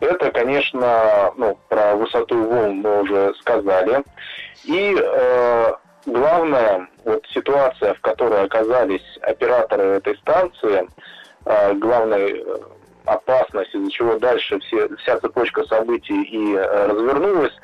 Это, 0.02 0.32
конечно, 0.32 1.32
ну, 1.37 1.56
про 1.68 1.94
высоту 1.94 2.42
волн 2.42 2.80
мы 2.80 3.02
уже 3.02 3.32
сказали. 3.35 4.02
И 4.64 4.97
э, 5.00 5.73
главная 6.06 6.88
вот 7.04 7.25
ситуация, 7.32 7.94
в 7.94 8.00
которой 8.00 8.42
оказались 8.42 9.18
операторы 9.21 9.99
этой 9.99 10.16
станции, 10.16 10.88
э, 11.44 11.75
главная 11.75 12.30
э, 12.30 12.42
опасность, 13.04 13.73
из-за 13.76 13.92
чего 13.92 14.18
дальше 14.18 14.59
все, 14.59 14.88
вся 14.97 15.21
цепочка 15.21 15.62
событий 15.66 16.21
и 16.21 16.56
э, 16.56 16.87
развернулась, 16.87 17.54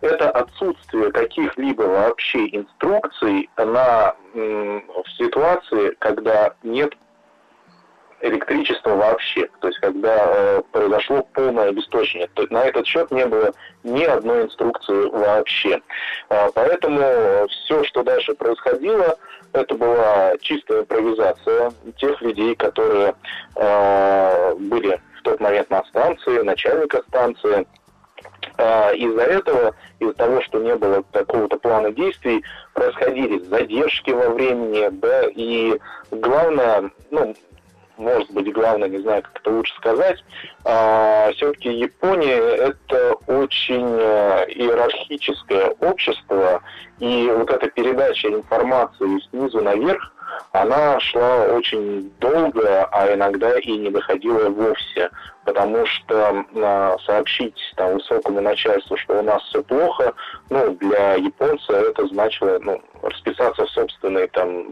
это 0.00 0.30
отсутствие 0.30 1.12
каких-либо 1.12 1.82
вообще 1.82 2.48
инструкций 2.56 3.48
на, 3.56 4.16
в 4.34 5.04
ситуации, 5.16 5.94
когда 6.00 6.54
нет 6.64 6.92
электричества 8.20 8.94
вообще. 8.94 9.48
То 9.60 9.68
есть 9.68 9.78
когда 9.80 10.16
э, 10.16 10.62
произошло 10.72 11.26
полное 11.34 11.68
обесточение. 11.68 12.28
То, 12.34 12.46
на 12.50 12.64
этот 12.64 12.86
счет 12.86 13.10
не 13.10 13.26
было 13.26 13.52
ни 13.84 14.04
одной 14.04 14.44
инструкции 14.44 15.08
вообще. 15.10 15.80
Э, 16.30 16.48
поэтому 16.54 17.46
все, 17.48 17.84
что 17.84 18.02
дальше 18.02 18.34
происходило, 18.34 19.16
это 19.52 19.74
была 19.74 20.36
чистая 20.40 20.80
импровизация 20.80 21.72
тех 21.96 22.20
людей, 22.20 22.54
которые 22.54 23.14
э, 23.56 24.54
были 24.58 25.00
в 25.18 25.22
тот 25.22 25.40
момент 25.40 25.70
на 25.70 25.82
станции, 25.84 26.42
начальника 26.42 27.02
станции. 27.08 27.66
Э, 28.56 28.94
из-за 28.96 29.22
этого, 29.22 29.74
из-за 30.00 30.14
того, 30.14 30.40
что 30.42 30.58
не 30.58 30.74
было 30.74 31.04
какого-то 31.12 31.58
плана 31.58 31.92
действий, 31.92 32.44
происходили 32.74 33.38
задержки 33.44 34.10
во 34.10 34.30
времени, 34.30 34.88
да, 34.90 35.28
и 35.28 35.78
главное, 36.10 36.90
ну, 37.10 37.34
может 37.98 38.30
быть, 38.30 38.52
главное, 38.52 38.88
не 38.88 38.98
знаю, 38.98 39.22
как 39.22 39.40
это 39.40 39.50
лучше 39.50 39.74
сказать, 39.76 40.24
а, 40.64 41.30
все-таки 41.32 41.70
Япония 41.70 42.36
это 42.36 43.14
очень 43.26 43.96
э, 43.98 44.46
иерархическое 44.50 45.70
общество, 45.80 46.62
и 46.98 47.30
вот 47.36 47.50
эта 47.50 47.68
передача 47.68 48.28
информации 48.28 49.20
снизу 49.30 49.60
наверх, 49.60 50.12
она 50.52 51.00
шла 51.00 51.44
очень 51.46 52.10
долго, 52.20 52.84
а 52.92 53.12
иногда 53.12 53.58
и 53.58 53.72
не 53.72 53.90
доходила 53.90 54.48
вовсе, 54.50 55.10
потому 55.44 55.84
что 55.86 56.44
э, 56.54 56.96
сообщить 57.06 57.58
там, 57.76 57.94
высокому 57.94 58.40
начальству, 58.40 58.96
что 58.96 59.18
у 59.18 59.22
нас 59.22 59.42
все 59.44 59.62
плохо, 59.62 60.14
ну, 60.50 60.74
для 60.76 61.14
японца 61.14 61.72
это 61.72 62.06
значило 62.08 62.58
ну, 62.62 62.80
расписаться 63.02 63.64
в 63.64 63.70
собственной 63.70 64.28
там 64.28 64.66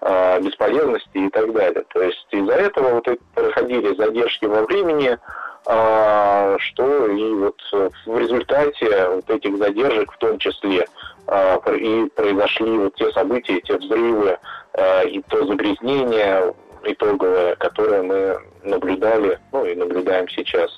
э, 0.00 0.40
бесполезности 0.40 1.08
и 1.14 1.28
так 1.30 1.52
далее. 1.52 1.84
То 1.92 2.02
есть 2.02 2.26
из-за 2.30 2.52
этого 2.52 2.94
вот 2.94 3.08
проходили 3.34 3.94
задержки 3.94 4.46
во 4.46 4.62
времени, 4.62 5.18
э, 5.66 6.56
что 6.58 7.06
и 7.06 7.34
вот 7.34 7.60
в 8.06 8.18
результате 8.18 9.08
вот 9.08 9.28
этих 9.30 9.56
задержек 9.58 10.12
в 10.12 10.18
том 10.18 10.38
числе 10.38 10.86
э, 11.26 11.76
и 11.76 12.08
произошли 12.10 12.78
вот 12.78 12.94
те 12.94 13.10
события, 13.12 13.60
те 13.60 13.76
взрывы 13.76 14.38
э, 14.74 15.08
и 15.08 15.22
то 15.22 15.46
загрязнение 15.46 16.54
итоговое, 16.84 17.56
которое 17.56 18.02
мы 18.02 18.38
наблюдали, 18.62 19.38
ну 19.52 19.64
и 19.64 19.74
наблюдаем 19.74 20.28
сейчас. 20.28 20.70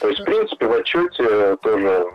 То 0.00 0.08
есть, 0.08 0.20
в 0.20 0.24
принципе, 0.24 0.66
в 0.66 0.72
отчете 0.72 1.56
тоже 1.62 2.06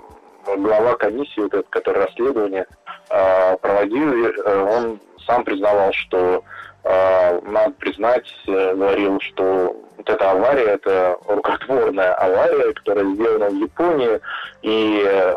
глава 0.57 0.95
комиссии, 0.95 1.41
вот 1.41 1.53
этот, 1.53 1.69
который 1.69 2.05
расследование 2.05 2.65
э, 3.09 3.57
проводил, 3.57 4.25
э, 4.25 4.77
он 4.77 4.99
сам 5.25 5.43
признавал, 5.43 5.91
что 5.93 6.43
э, 6.83 7.39
надо 7.43 7.71
признать, 7.71 8.27
э, 8.47 8.75
говорил, 8.75 9.19
что 9.21 9.75
вот 9.97 10.09
эта 10.09 10.31
авария, 10.31 10.73
это 10.73 11.17
рукотворная 11.27 12.13
авария, 12.15 12.73
которая 12.73 13.05
сделана 13.13 13.49
в 13.49 13.55
Японии, 13.55 14.19
и 14.61 15.03
э, 15.05 15.35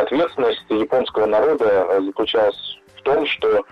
ответственность 0.00 0.64
японского 0.68 1.26
народа 1.26 2.00
заключалась 2.00 2.78
в 2.96 3.02
том, 3.02 3.26
что 3.26 3.64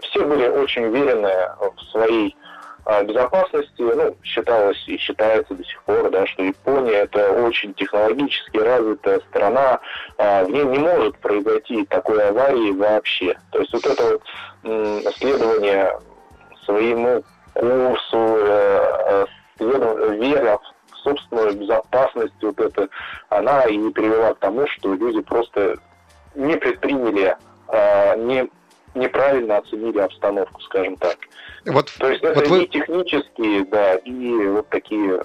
все 0.00 0.24
были 0.24 0.48
очень 0.48 0.86
уверены 0.86 1.32
в 1.58 1.82
своей 1.90 2.34
а, 2.36 2.49
безопасности, 3.04 3.80
ну, 3.80 4.16
считалось 4.22 4.82
и 4.86 4.96
считается 4.96 5.54
до 5.54 5.64
сих 5.64 5.82
пор, 5.82 6.10
да, 6.10 6.26
что 6.26 6.42
Япония 6.42 7.02
это 7.02 7.32
очень 7.44 7.74
технологически 7.74 8.58
развитая 8.58 9.20
страна, 9.30 9.80
а, 10.18 10.44
в 10.44 10.50
ней 10.50 10.64
не 10.64 10.78
может 10.78 11.18
произойти 11.18 11.84
такой 11.86 12.28
аварии 12.28 12.72
вообще. 12.72 13.36
То 13.52 13.60
есть 13.60 13.72
вот 13.72 13.86
это 13.86 14.18
вот 14.62 15.14
следование 15.16 15.98
своему 16.64 17.22
курсу, 17.54 18.16
э, 18.16 19.26
э, 19.60 20.14
вера 20.14 20.58
в 20.90 20.96
собственную 20.98 21.56
безопасность, 21.56 22.34
вот 22.42 22.58
это, 22.60 22.88
она 23.28 23.64
и 23.64 23.78
привела 23.90 24.34
к 24.34 24.38
тому, 24.38 24.66
что 24.66 24.94
люди 24.94 25.20
просто 25.20 25.76
не 26.34 26.56
предприняли, 26.56 27.36
а, 27.68 28.16
не 28.16 28.48
неправильно 28.94 29.58
оценили 29.58 29.98
обстановку, 29.98 30.60
скажем 30.62 30.96
так. 30.96 31.16
Вот, 31.66 31.92
То 31.98 32.08
есть 32.08 32.22
это 32.22 32.40
вот 32.40 32.48
вы... 32.48 32.64
и 32.64 32.68
технические, 32.68 33.64
да, 33.66 33.94
и 33.96 34.46
вот 34.48 34.68
такие 34.68 35.22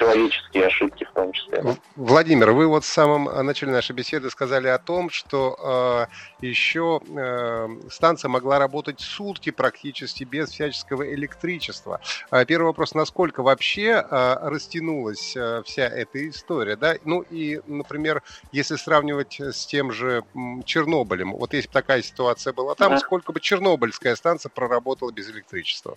человеческие 0.00 0.66
ошибки 0.66 1.04
в 1.04 1.12
том 1.12 1.32
числе. 1.32 1.62
Владимир, 1.94 2.52
вы 2.52 2.66
вот 2.66 2.84
в 2.84 2.86
самом 2.86 3.24
начале 3.44 3.72
нашей 3.72 3.92
беседы 3.92 4.30
сказали 4.30 4.66
о 4.68 4.78
том, 4.78 5.10
что 5.10 6.08
э, 6.40 6.46
еще 6.46 7.00
э, 7.06 7.68
станция 7.90 8.30
могла 8.30 8.58
работать 8.58 9.00
сутки 9.00 9.50
практически 9.50 10.24
без 10.24 10.48
всяческого 10.48 11.12
электричества. 11.12 12.00
А 12.30 12.44
первый 12.46 12.66
вопрос, 12.66 12.94
насколько 12.94 13.42
вообще 13.42 14.02
э, 14.02 14.36
растянулась 14.40 15.36
э, 15.36 15.62
вся 15.66 15.84
эта 15.84 16.26
история, 16.30 16.76
да? 16.76 16.94
Ну 17.04 17.20
и, 17.20 17.60
например, 17.66 18.22
если 18.52 18.76
сравнивать 18.76 19.38
с 19.38 19.66
тем 19.66 19.92
же 19.92 20.24
Чернобылем, 20.64 21.32
вот 21.32 21.52
если 21.52 21.68
бы 21.68 21.74
такая 21.74 22.00
ситуация 22.00 22.54
была 22.54 22.74
там, 22.74 22.92
да. 22.92 22.98
сколько 22.98 23.32
бы 23.32 23.40
Чернобыльская 23.40 24.16
станция 24.16 24.48
проработала 24.48 25.12
без 25.12 25.28
электричества? 25.28 25.96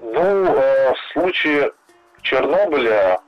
Ну, 0.00 0.44
э, 0.46 0.92
в 0.92 1.12
случае 1.12 1.72
Чернобыля 2.22 3.20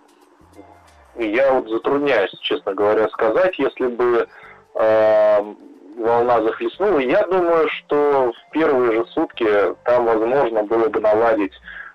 я 1.17 1.53
вот 1.53 1.69
затрудняюсь, 1.69 2.33
честно 2.41 2.75
говоря, 2.75 3.09
сказать, 3.09 3.59
если 3.59 3.87
бы 3.87 4.29
э, 4.75 5.55
волна 5.97 6.43
захлестнула. 6.43 6.99
Я 6.99 7.27
думаю, 7.27 7.69
что 7.69 8.33
в 8.33 8.51
первые 8.53 8.93
же 8.93 9.07
сутки 9.13 9.47
там 9.85 10.07
возможно 10.07 10.65
было 10.65 10.89
бы 10.89 11.01
наладить 11.01 11.53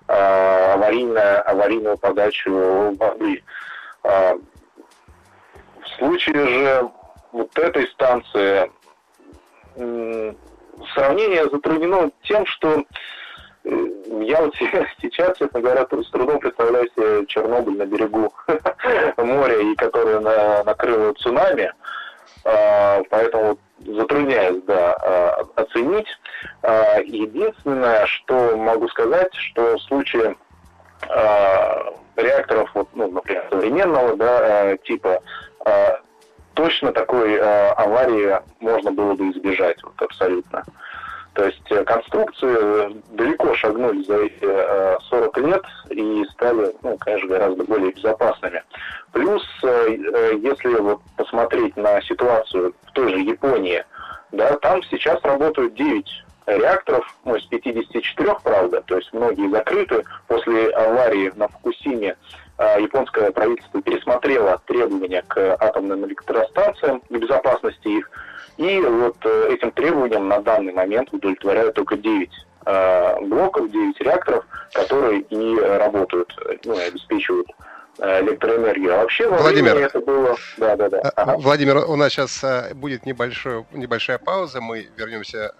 э, 0.08 0.72
аварийная, 0.72 1.42
аварийную 1.42 1.98
подачу 1.98 2.96
воды. 2.98 3.42
Э, 4.04 4.34
в 5.82 5.88
случае 5.98 6.46
же 6.46 6.90
вот 7.32 7.58
этой 7.58 7.86
станции 7.88 8.70
э, 9.76 10.34
сравнение 10.94 11.44
затруднено 11.50 12.10
тем, 12.22 12.46
что 12.46 12.84
я 13.64 14.40
вот 14.40 14.54
сейчас, 15.02 15.36
честно 15.38 15.60
говоря, 15.60 15.86
с 15.90 16.10
трудом 16.10 16.38
представляю 16.38 16.88
себе 16.96 17.26
Чернобыль 17.26 17.76
на 17.76 17.86
берегу 17.86 18.32
моря, 19.16 19.60
и 19.60 19.74
который 19.74 20.20
на, 20.20 20.64
накрыло 20.64 21.12
цунами. 21.14 21.72
А, 22.44 23.02
поэтому 23.10 23.58
затрудняюсь, 23.78 24.62
да, 24.66 24.94
а, 24.94 25.44
оценить. 25.56 26.08
А, 26.62 27.00
единственное, 27.00 28.06
что 28.06 28.56
могу 28.56 28.88
сказать, 28.88 29.32
что 29.34 29.76
в 29.76 29.82
случае 29.82 30.36
реакторов, 32.16 32.70
вот, 32.74 32.88
ну, 32.92 33.10
например, 33.10 33.46
современного 33.50 34.16
да, 34.16 34.76
типа, 34.84 35.22
точно 36.52 36.92
такой 36.92 37.40
аварии 37.40 38.38
можно 38.60 38.92
было 38.92 39.14
бы 39.14 39.30
избежать, 39.30 39.82
вот 39.82 39.94
абсолютно. 40.02 40.62
То 41.40 41.46
есть 41.46 41.72
э, 41.72 41.84
конструкции 41.84 43.02
далеко 43.12 43.54
шагнули 43.54 44.02
за 44.02 44.24
эти 44.24 45.08
40 45.08 45.38
э, 45.38 45.40
лет 45.40 45.62
и 45.88 46.22
стали, 46.32 46.70
ну, 46.82 46.98
конечно, 46.98 47.28
гораздо 47.28 47.64
более 47.64 47.92
безопасными. 47.92 48.62
Плюс, 49.12 49.42
э, 49.62 50.36
если 50.42 50.74
вот 50.74 51.00
посмотреть 51.16 51.78
на 51.78 52.02
ситуацию 52.02 52.74
в 52.82 52.92
той 52.92 53.08
же 53.08 53.20
Японии, 53.20 53.82
да, 54.32 54.54
там 54.56 54.82
сейчас 54.82 55.18
работают 55.22 55.72
9 55.72 56.24
реакторов, 56.44 57.06
ну, 57.24 57.36
из 57.36 57.46
54, 57.46 58.36
правда, 58.44 58.82
то 58.82 58.96
есть 58.98 59.10
многие 59.14 59.48
закрыты. 59.48 60.04
После 60.28 60.68
аварии 60.72 61.32
на 61.36 61.48
Фукусиме 61.48 62.16
японское 62.78 63.30
правительство 63.30 63.80
пересмотрело 63.80 64.60
требования 64.66 65.22
к 65.26 65.56
атомным 65.58 66.04
электростанциям 66.04 67.00
и 67.08 67.16
безопасности 67.16 67.88
их. 67.88 68.10
И 68.60 68.78
вот 68.78 69.16
э, 69.24 69.54
этим 69.54 69.70
требованиям 69.70 70.28
на 70.28 70.38
данный 70.42 70.74
момент 70.74 71.08
удовлетворяют 71.14 71.74
только 71.74 71.96
9 71.96 72.30
э, 72.66 73.20
блоков, 73.22 73.70
9 73.70 74.00
реакторов, 74.02 74.44
которые 74.74 75.22
и 75.22 75.58
работают, 75.58 76.30
ну, 76.66 76.74
и 76.74 76.82
обеспечивают 76.82 77.48
э, 78.00 78.20
электроэнергию. 78.20 78.92
А 78.92 78.96
вообще 78.98 79.30
Владимир, 79.30 79.78
это 79.78 80.00
было... 80.00 80.36
Да, 80.58 80.76
да, 80.76 80.90
да. 80.90 81.00
Ага. 81.16 81.38
Владимир, 81.38 81.78
у 81.88 81.96
нас 81.96 82.12
сейчас 82.12 82.44
будет 82.74 83.06
небольшой, 83.06 83.64
небольшая 83.72 84.18
пауза, 84.18 84.60
мы 84.60 84.88
вернемся 84.94 85.54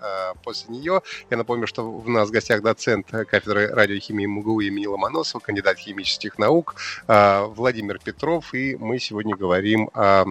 после 0.44 0.74
нее. 0.74 1.00
Я 1.30 1.38
напомню, 1.38 1.66
что 1.66 1.90
у 1.90 2.06
нас 2.06 2.28
в 2.28 2.32
гостях 2.32 2.60
доцент 2.60 3.06
кафедры 3.10 3.68
радиохимии 3.68 4.26
МГУ 4.26 4.60
имени 4.60 4.84
Ломоносова, 4.84 5.40
кандидат 5.40 5.78
химических 5.78 6.38
наук 6.38 6.74
Владимир 7.08 7.98
Петров, 7.98 8.52
и 8.52 8.76
мы 8.76 8.98
сегодня 8.98 9.34
говорим 9.36 9.88
о 9.94 10.26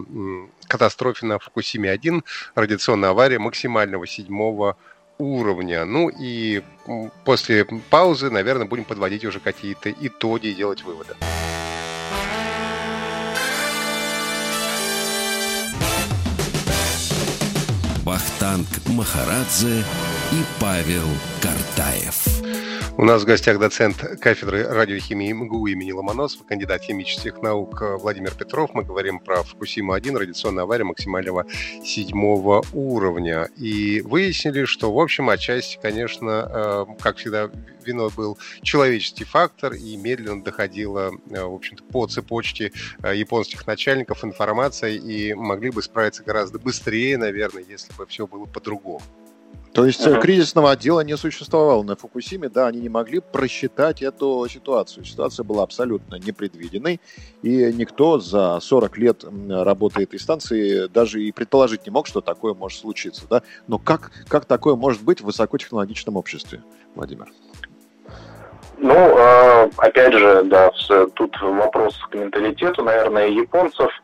катастрофе 0.69 1.25
на 1.25 1.39
Фукусиме-1, 1.39 2.23
радиационная 2.55 3.09
авария 3.09 3.39
максимального 3.39 4.07
седьмого 4.07 4.77
уровня. 5.17 5.83
Ну 5.83 6.09
и 6.09 6.61
после 7.25 7.65
паузы, 7.89 8.29
наверное, 8.29 8.67
будем 8.67 8.85
подводить 8.85 9.25
уже 9.25 9.41
какие-то 9.41 9.91
итоги 9.91 10.47
и 10.47 10.53
делать 10.53 10.83
выводы. 10.83 11.15
Вахтанг 18.05 18.67
Махарадзе 18.87 19.83
и 20.31 20.43
Павел 20.59 21.07
Картаев. 21.41 22.48
У 22.99 23.05
нас 23.05 23.21
в 23.21 23.25
гостях 23.25 23.59
доцент 23.59 23.95
кафедры 24.19 24.67
радиохимии 24.67 25.31
МГУ 25.31 25.67
имени 25.67 25.93
Ломоносова, 25.93 26.43
кандидат 26.43 26.81
химических 26.81 27.41
наук 27.41 27.81
Владимир 27.81 28.35
Петров. 28.35 28.71
Мы 28.73 28.83
говорим 28.83 29.19
про 29.19 29.41
Фукусима-1, 29.41 30.17
радиационная 30.17 30.65
авария 30.65 30.83
максимального 30.83 31.45
седьмого 31.81 32.61
уровня. 32.73 33.47
И 33.55 34.01
выяснили, 34.01 34.65
что, 34.65 34.91
в 34.91 34.99
общем, 34.99 35.29
отчасти, 35.29 35.79
конечно, 35.81 36.29
э, 36.29 36.85
как 36.99 37.15
всегда, 37.15 37.49
виной 37.85 38.09
был 38.17 38.37
человеческий 38.63 39.23
фактор, 39.23 39.75
и 39.75 39.95
медленно 39.95 40.43
доходила, 40.43 41.13
э, 41.29 41.41
в 41.41 41.53
общем-то, 41.53 41.85
по 41.85 42.05
цепочке 42.05 42.73
э, 43.01 43.15
японских 43.15 43.65
начальников 43.65 44.25
информация, 44.25 44.91
и 44.91 45.33
могли 45.35 45.71
бы 45.71 45.81
справиться 45.81 46.21
гораздо 46.25 46.59
быстрее, 46.59 47.17
наверное, 47.17 47.63
если 47.63 47.93
бы 47.93 48.05
все 48.07 48.27
было 48.27 48.43
по-другому. 48.43 49.01
То 49.73 49.85
есть 49.85 50.05
uh-huh. 50.05 50.19
кризисного 50.19 50.71
отдела 50.71 51.01
не 51.01 51.15
существовало 51.15 51.83
на 51.83 51.95
Фукусиме, 51.95 52.49
да, 52.49 52.67
они 52.67 52.79
не 52.79 52.89
могли 52.89 53.19
просчитать 53.19 54.01
эту 54.01 54.47
ситуацию. 54.49 55.05
Ситуация 55.05 55.43
была 55.43 55.63
абсолютно 55.63 56.15
непредвиденной, 56.15 56.99
и 57.43 57.71
никто 57.73 58.19
за 58.19 58.59
40 58.59 58.97
лет 58.97 59.25
работы 59.49 60.03
этой 60.03 60.19
станции 60.19 60.87
даже 60.87 61.21
и 61.21 61.31
предположить 61.31 61.85
не 61.85 61.91
мог, 61.91 62.07
что 62.07 62.21
такое 62.21 62.53
может 62.53 62.79
случиться, 62.79 63.25
да. 63.29 63.43
Но 63.67 63.77
как, 63.77 64.11
как 64.27 64.45
такое 64.45 64.75
может 64.75 65.03
быть 65.03 65.21
в 65.21 65.25
высокотехнологичном 65.25 66.15
обществе, 66.15 66.63
Владимир? 66.95 67.27
Ну, 68.79 68.95
а, 68.95 69.69
опять 69.77 70.13
же, 70.13 70.43
да, 70.45 70.71
тут 71.13 71.35
вопрос 71.41 71.95
к 72.09 72.15
менталитету, 72.15 72.83
наверное, 72.83 73.27
японцев– 73.27 73.91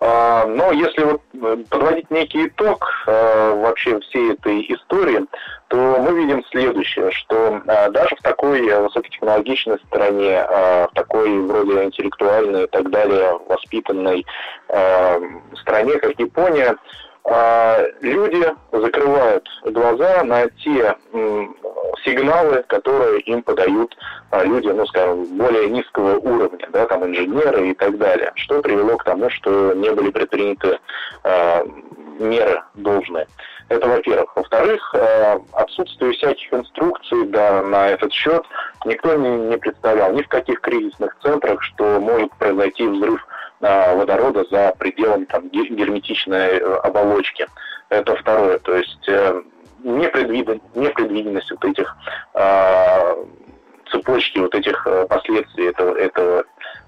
но 0.00 0.70
если 0.70 1.02
вот 1.02 1.22
э, 1.34 1.56
подводить 1.68 2.10
некий 2.10 2.46
итог 2.46 2.88
а, 3.06 3.54
вообще 3.54 3.98
всей 4.00 4.32
этой 4.32 4.60
истории, 4.72 5.26
то 5.68 5.76
мы 5.76 6.20
видим 6.20 6.44
следующее, 6.50 7.10
что 7.10 7.60
а, 7.66 7.90
даже 7.90 8.14
в 8.14 8.22
такой 8.22 8.60
высокотехнологичной 8.60 9.78
стране, 9.86 10.46
в 10.48 10.90
такой 10.94 11.40
вроде 11.40 11.84
интеллектуальной 11.84 12.64
и 12.64 12.68
так 12.68 12.90
далее 12.90 13.38
воспитанной 13.48 14.24
стране, 14.68 15.98
как 15.98 16.18
Япония, 16.18 16.76
люди 18.00 18.46
закрывают 18.72 19.46
глаза 19.64 20.24
на 20.24 20.48
те 20.48 20.96
сигналы, 22.04 22.64
которые 22.68 23.20
им 23.20 23.42
подают 23.42 23.96
а, 24.30 24.44
люди, 24.44 24.68
ну, 24.68 24.86
скажем, 24.86 25.24
более 25.36 25.68
низкого 25.68 26.18
уровня, 26.18 26.68
да, 26.72 26.86
там 26.86 27.04
инженеры 27.04 27.70
и 27.70 27.74
так 27.74 27.98
далее, 27.98 28.32
что 28.36 28.62
привело 28.62 28.96
к 28.96 29.04
тому, 29.04 29.28
что 29.30 29.74
не 29.74 29.90
были 29.90 30.10
предприняты 30.10 30.78
э, 31.24 31.64
меры 32.18 32.62
должные. 32.74 33.26
Это 33.68 33.86
во-первых. 33.86 34.34
Во-вторых, 34.34 34.94
отсутствие 35.52 36.12
всяких 36.12 36.52
инструкций 36.54 37.26
да, 37.26 37.62
на 37.62 37.88
этот 37.88 38.12
счет 38.12 38.42
никто 38.86 39.14
не, 39.14 39.28
не 39.28 39.58
представлял 39.58 40.12
ни 40.12 40.22
в 40.22 40.28
каких 40.28 40.60
кризисных 40.60 41.14
центрах, 41.22 41.62
что 41.62 42.00
может 42.00 42.32
произойти 42.36 42.86
взрыв 42.86 43.26
водорода 43.60 44.44
за 44.50 44.72
пределами 44.78 45.24
там, 45.24 45.48
герметичной 45.48 46.58
оболочки. 46.58 47.46
Это 47.88 48.14
второе. 48.16 48.58
То 48.58 48.76
есть 48.76 49.08
непредвиден, 49.82 50.60
непредвиденность 50.74 51.50
вот 51.50 51.64
этих 51.64 51.96
э, 52.34 53.24
цепочки 53.90 54.38
вот 54.38 54.54
этих 54.54 54.86
э, 54.86 55.06
последствий 55.08 55.68
этого, 55.68 55.96
этого 55.96 56.44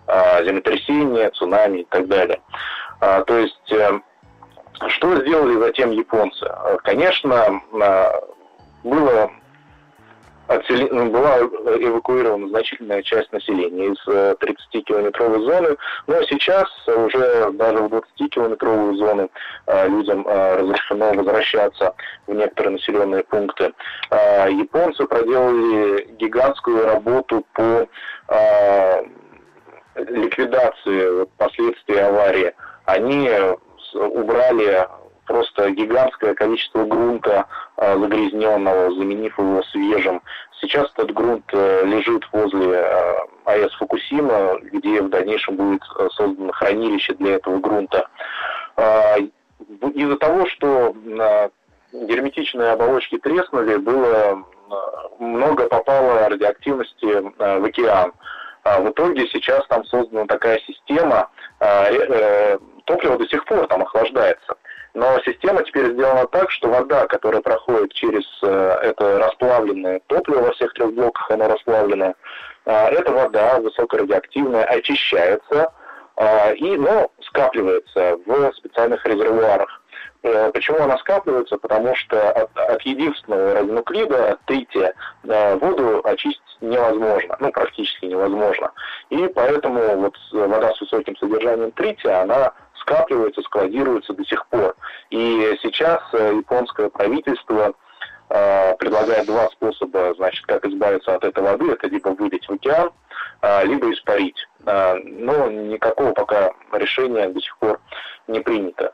э, 0.06 0.44
землетрясения, 0.44 1.30
цунами 1.30 1.80
и 1.80 1.84
так 1.84 2.08
далее. 2.08 2.40
А, 3.00 3.22
то 3.22 3.38
есть, 3.38 3.72
э, 3.72 4.00
что 4.88 5.16
сделали 5.20 5.58
затем 5.58 5.90
японцы? 5.90 6.50
Конечно, 6.84 7.60
э, 7.72 8.12
было 8.84 9.30
отсели... 10.50 10.88
Ну, 10.90 11.10
была 11.10 11.38
эвакуирована 11.38 12.48
значительная 12.48 13.02
часть 13.02 13.32
населения 13.32 13.92
из 13.92 14.08
30-километровой 14.08 15.38
э, 15.38 15.44
зоны, 15.44 15.76
но 16.06 16.22
сейчас 16.22 16.68
уже 16.88 17.50
даже 17.52 17.78
в 17.78 17.94
20-километровую 17.94 18.94
зону 18.96 19.30
э, 19.66 19.88
людям 19.88 20.26
э, 20.26 20.56
разрешено 20.56 21.12
возвращаться 21.12 21.94
в 22.26 22.34
некоторые 22.34 22.72
населенные 22.72 23.22
пункты. 23.24 23.72
Японцы 24.10 25.04
проделали 25.06 26.08
гигантскую 26.18 26.84
работу 26.84 27.44
по 27.52 27.86
ликвидации 29.94 31.26
последствий 31.36 31.98
аварии, 31.98 32.52
они 32.86 33.30
убрали 33.94 34.86
просто 35.30 35.70
гигантское 35.70 36.34
количество 36.34 36.84
грунта 36.84 37.46
э, 37.76 37.98
загрязненного, 37.98 38.90
заменив 38.90 39.38
его 39.38 39.62
свежим. 39.62 40.20
Сейчас 40.60 40.90
этот 40.96 41.12
грунт 41.12 41.44
э, 41.52 41.84
лежит 41.84 42.26
возле 42.32 42.72
э, 42.74 43.14
АЭС 43.44 43.72
Фукусима, 43.74 44.58
где 44.60 45.00
в 45.00 45.08
дальнейшем 45.08 45.54
будет 45.54 45.82
э, 45.98 46.08
создано 46.14 46.50
хранилище 46.50 47.14
для 47.14 47.36
этого 47.36 47.60
грунта. 47.60 48.08
Э, 48.76 49.18
из-за 49.94 50.16
того, 50.16 50.46
что 50.46 50.96
э, 50.96 51.48
герметичные 51.92 52.72
оболочки 52.72 53.16
треснули, 53.18 53.76
было 53.76 54.44
много 55.20 55.68
попало 55.68 56.28
радиоактивности 56.28 57.32
в 57.38 57.64
океан. 57.64 58.12
А 58.64 58.80
в 58.80 58.90
итоге 58.90 59.26
сейчас 59.28 59.66
там 59.68 59.84
создана 59.86 60.26
такая 60.26 60.60
система, 60.60 61.28
топливо 62.84 63.18
до 63.18 63.26
сих 63.26 63.44
пор 63.46 63.66
там 63.66 63.82
охлаждается. 63.82 64.54
Но 65.00 65.18
система 65.24 65.62
теперь 65.62 65.94
сделана 65.94 66.26
так, 66.26 66.50
что 66.50 66.68
вода, 66.68 67.06
которая 67.06 67.40
проходит 67.40 67.90
через 67.94 68.22
э, 68.42 68.78
это 68.82 69.18
расплавленное 69.18 70.02
топливо 70.08 70.42
во 70.42 70.52
всех 70.52 70.74
трех 70.74 70.92
блоках, 70.92 71.30
оно 71.30 71.48
расплавленное, 71.48 72.14
э, 72.66 72.88
эта 72.88 73.10
вода 73.10 73.60
высокорадиоактивная 73.60 74.64
очищается 74.64 75.72
э, 76.16 76.54
и 76.56 76.76
ну, 76.76 77.10
скапливается 77.22 78.18
в 78.26 78.52
специальных 78.56 79.06
резервуарах. 79.06 79.80
Почему 80.52 80.82
она 80.82 80.98
скапливается? 80.98 81.56
Потому 81.56 81.96
что 81.96 82.32
от, 82.32 82.54
от 82.58 82.82
единственного 82.82 83.54
радионуклида, 83.54 84.32
от 84.32 84.40
трития, 84.44 84.92
воду 85.22 86.02
очистить 86.04 86.42
невозможно, 86.60 87.38
ну, 87.40 87.50
практически 87.50 88.04
невозможно. 88.04 88.70
И 89.08 89.28
поэтому 89.28 89.96
вот 89.96 90.14
вода 90.32 90.74
с 90.74 90.80
высоким 90.82 91.16
содержанием 91.16 91.70
трития, 91.72 92.20
она 92.20 92.52
скапливается, 92.80 93.42
складируется 93.42 94.12
до 94.12 94.24
сих 94.24 94.46
пор. 94.46 94.74
И 95.10 95.58
сейчас 95.62 96.00
э, 96.12 96.34
японское 96.36 96.88
правительство 96.88 97.74
предлагает 98.78 99.26
два 99.26 99.48
способа, 99.48 100.14
значит, 100.16 100.46
как 100.46 100.64
избавиться 100.64 101.16
от 101.16 101.24
этой 101.24 101.42
воды. 101.42 101.72
Это 101.72 101.88
либо 101.88 102.10
вылить 102.10 102.46
в 102.48 102.52
океан, 102.52 102.92
либо 103.64 103.92
испарить. 103.92 104.36
Но 104.64 105.50
никакого 105.50 106.12
пока 106.12 106.52
решения 106.70 107.28
до 107.28 107.40
сих 107.40 107.58
пор 107.58 107.80
не 108.28 108.38
принято. 108.38 108.92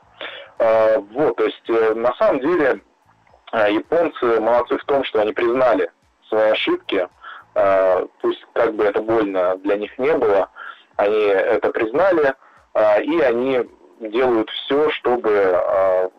Вот, 0.57 1.35
то 1.35 1.43
есть 1.43 1.69
э, 1.69 1.93
на 1.93 2.15
самом 2.15 2.39
деле 2.39 2.81
японцы 3.53 4.39
молодцы 4.39 4.79
в 4.79 4.85
том, 4.85 5.03
что 5.03 5.21
они 5.21 5.33
признали 5.33 5.91
свои 6.29 6.49
ошибки, 6.49 7.07
пусть 8.21 8.43
как 8.53 8.73
бы 8.73 8.85
это 8.85 9.01
больно 9.01 9.55
для 9.57 9.77
них 9.77 9.97
не 9.99 10.15
было, 10.15 10.49
они 10.95 11.15
это 11.15 11.69
признали, 11.69 12.33
и 13.03 13.19
они 13.21 13.67
делают 13.99 14.49
все, 14.49 14.89
чтобы 14.91 16.11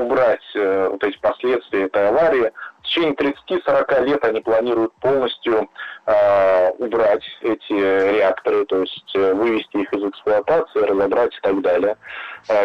убрать 0.00 0.42
э, 0.54 0.88
вот 0.90 1.02
эти 1.04 1.18
последствия 1.18 1.84
этой 1.84 2.08
аварии. 2.08 2.52
В 2.80 2.82
течение 2.84 3.12
30-40 3.12 4.04
лет 4.04 4.24
они 4.24 4.40
планируют 4.40 4.92
полностью 4.94 5.68
э, 6.06 6.70
убрать 6.78 7.24
эти 7.42 7.72
реакторы, 7.72 8.64
то 8.66 8.80
есть 8.80 9.12
э, 9.14 9.34
вывести 9.34 9.76
их 9.76 9.92
из 9.92 10.04
эксплуатации, 10.04 10.80
разобрать 10.80 11.36
и 11.36 11.40
так 11.40 11.60
далее. 11.60 11.96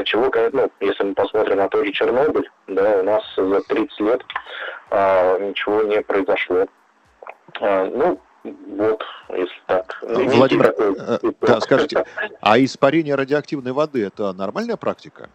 Чего, 0.05 0.31
ну, 0.53 0.71
если 0.79 1.03
мы 1.03 1.13
посмотрим 1.13 1.57
на 1.57 1.67
тот 1.67 1.85
же 1.85 1.91
Чернобыль, 1.91 2.49
да, 2.67 2.99
у 2.99 3.03
нас 3.03 3.23
за 3.35 3.61
30 3.61 3.99
лет 3.99 4.23
ничего 4.91 5.81
не 5.83 6.01
произошло. 6.01 6.65
Ну, 7.59 8.19
вот, 8.67 9.03
если 9.29 9.61
так. 9.67 9.97
Владимир, 10.01 10.65
такой, 10.67 10.95
э, 10.97 11.31
да, 11.41 11.59
скажите, 11.61 12.05
а 12.41 12.59
испарение 12.59 13.15
радиоактивной 13.15 13.71
воды– 13.71 14.05
это 14.07 14.33
нормальная 14.33 14.77
практика? 14.77 15.29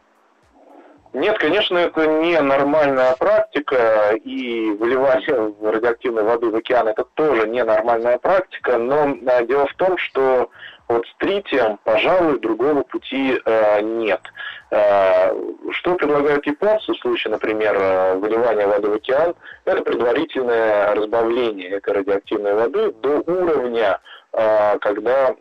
Нет, 1.13 1.39
конечно, 1.39 1.77
это 1.77 2.07
не 2.07 2.41
нормальная 2.41 3.17
практика, 3.17 4.13
и 4.13 4.71
выливание 4.71 5.53
радиоактивной 5.61 6.23
воды 6.23 6.51
в 6.51 6.55
океан 6.55 6.87
это 6.87 7.05
тоже 7.15 7.49
не 7.49 7.65
нормальная 7.65 8.19
практика, 8.19 8.79
но 8.79 9.17
а, 9.27 9.43
дело 9.43 9.67
в 9.67 9.75
том, 9.75 9.99
что 9.99 10.51
вот 10.91 11.07
с 11.07 11.15
тритием, 11.19 11.79
пожалуй, 11.85 12.41
другого 12.41 12.83
пути 12.83 13.41
э, 13.45 13.81
нет. 13.81 14.21
Э, 14.71 15.33
что 15.71 15.95
предлагают 15.95 16.47
японцы 16.47 16.93
в 16.93 16.99
случае, 16.99 17.33
например, 17.33 17.77
э, 17.79 18.15
выливания 18.17 18.67
воды 18.67 18.89
в 18.89 18.95
океан? 18.95 19.35
Это 19.65 19.83
предварительное 19.83 20.95
разбавление 20.95 21.71
этой 21.71 21.95
радиоактивной 21.95 22.55
воды 22.55 22.93
до 23.03 23.21
уровня, 23.21 24.01
э, 24.33 24.79
когда 24.81 25.35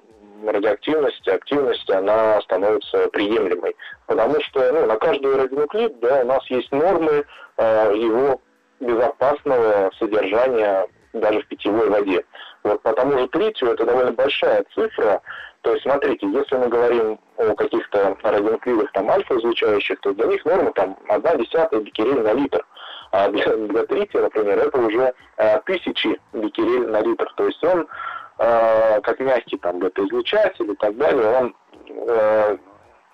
радиоактивность, 0.46 1.28
активность, 1.28 1.90
она 1.90 2.40
становится 2.42 3.08
приемлемой. 3.10 3.76
Потому 4.06 4.40
что 4.42 4.72
ну, 4.72 4.86
на 4.86 4.98
каждый 4.98 5.36
радионуклид 5.36 6.00
да, 6.00 6.22
у 6.22 6.26
нас 6.26 6.46
есть 6.50 6.72
нормы 6.72 7.26
э, 7.58 7.94
его 7.96 8.40
безопасного 8.80 9.92
содержания 9.98 10.88
даже 11.14 11.42
в 11.42 11.48
питьевой 11.48 11.90
воде. 11.90 12.24
Вот 12.64 12.82
по 12.82 12.94
тому 12.94 13.18
же 13.18 13.28
тритию 13.28 13.72
это 13.72 13.86
довольно 13.86 14.12
большая 14.12 14.66
цифра. 14.74 15.22
То 15.62 15.72
есть, 15.72 15.84
смотрите, 15.84 16.28
если 16.28 16.56
мы 16.56 16.68
говорим 16.68 17.20
о 17.38 17.54
каких-то 17.56 18.18
радионуклидах 18.24 18.92
там 18.94 19.10
альфа-излучающих, 19.10 20.00
то 20.02 20.14
для 20.14 20.26
них 20.26 20.44
норма 20.46 20.72
там 20.74 20.98
1 21.08 21.44
десятая 21.44 21.82
бикерель 21.82 22.22
на 22.22 22.34
литр. 22.34 22.66
А 23.12 23.30
для, 23.30 23.56
для 23.56 23.86
трития, 23.86 24.22
например, 24.22 24.60
это 24.60 24.80
уже 24.80 25.14
э, 25.38 25.60
тысячи 25.66 26.20
бикерель 26.34 26.88
на 26.88 27.02
литр. 27.02 27.32
То 27.36 27.46
есть 27.46 27.64
он 27.64 27.88
э, 28.38 29.02
как 29.02 29.20
мягкий 29.20 29.58
там 29.58 29.80
бета-излучатель 29.80 30.72
и 30.72 30.76
так 30.76 30.96
далее, 30.98 31.28
он 31.28 31.56
э, 32.08 32.58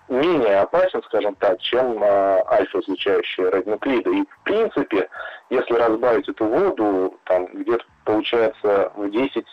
менее 0.08 0.60
опасен, 0.60 1.02
скажем 1.04 1.34
так, 1.36 1.60
чем 1.60 2.02
э, 2.02 2.42
альфа-излучающие 2.48 3.48
радионуклиды. 3.48 4.18
И 4.18 4.22
в 4.22 4.44
принципе, 4.44 5.08
если 5.50 5.74
разбавить 5.74 6.28
эту 6.28 6.46
воду, 6.46 7.14
там 7.24 7.46
где-то 7.46 7.84
получается 8.04 8.92
в 8.96 9.10
10 9.10 9.46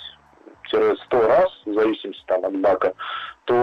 100 0.67 1.27
раз, 1.27 1.49
в 1.65 1.73
зависимости 1.73 2.23
там, 2.25 2.45
от 2.45 2.55
бака, 2.59 2.93
то 3.45 3.53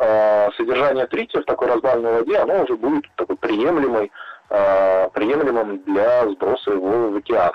э, 0.00 0.48
содержание 0.56 1.06
трития 1.06 1.40
в 1.40 1.44
такой 1.44 1.68
разбавленной 1.68 2.20
воде, 2.20 2.36
оно 2.38 2.62
уже 2.62 2.76
будет 2.76 3.04
такой 3.16 3.36
приемлемой, 3.36 4.12
э, 4.50 5.08
приемлемым 5.10 5.82
для 5.84 6.28
сброса 6.28 6.72
его 6.72 7.10
в 7.10 7.16
океан. 7.16 7.52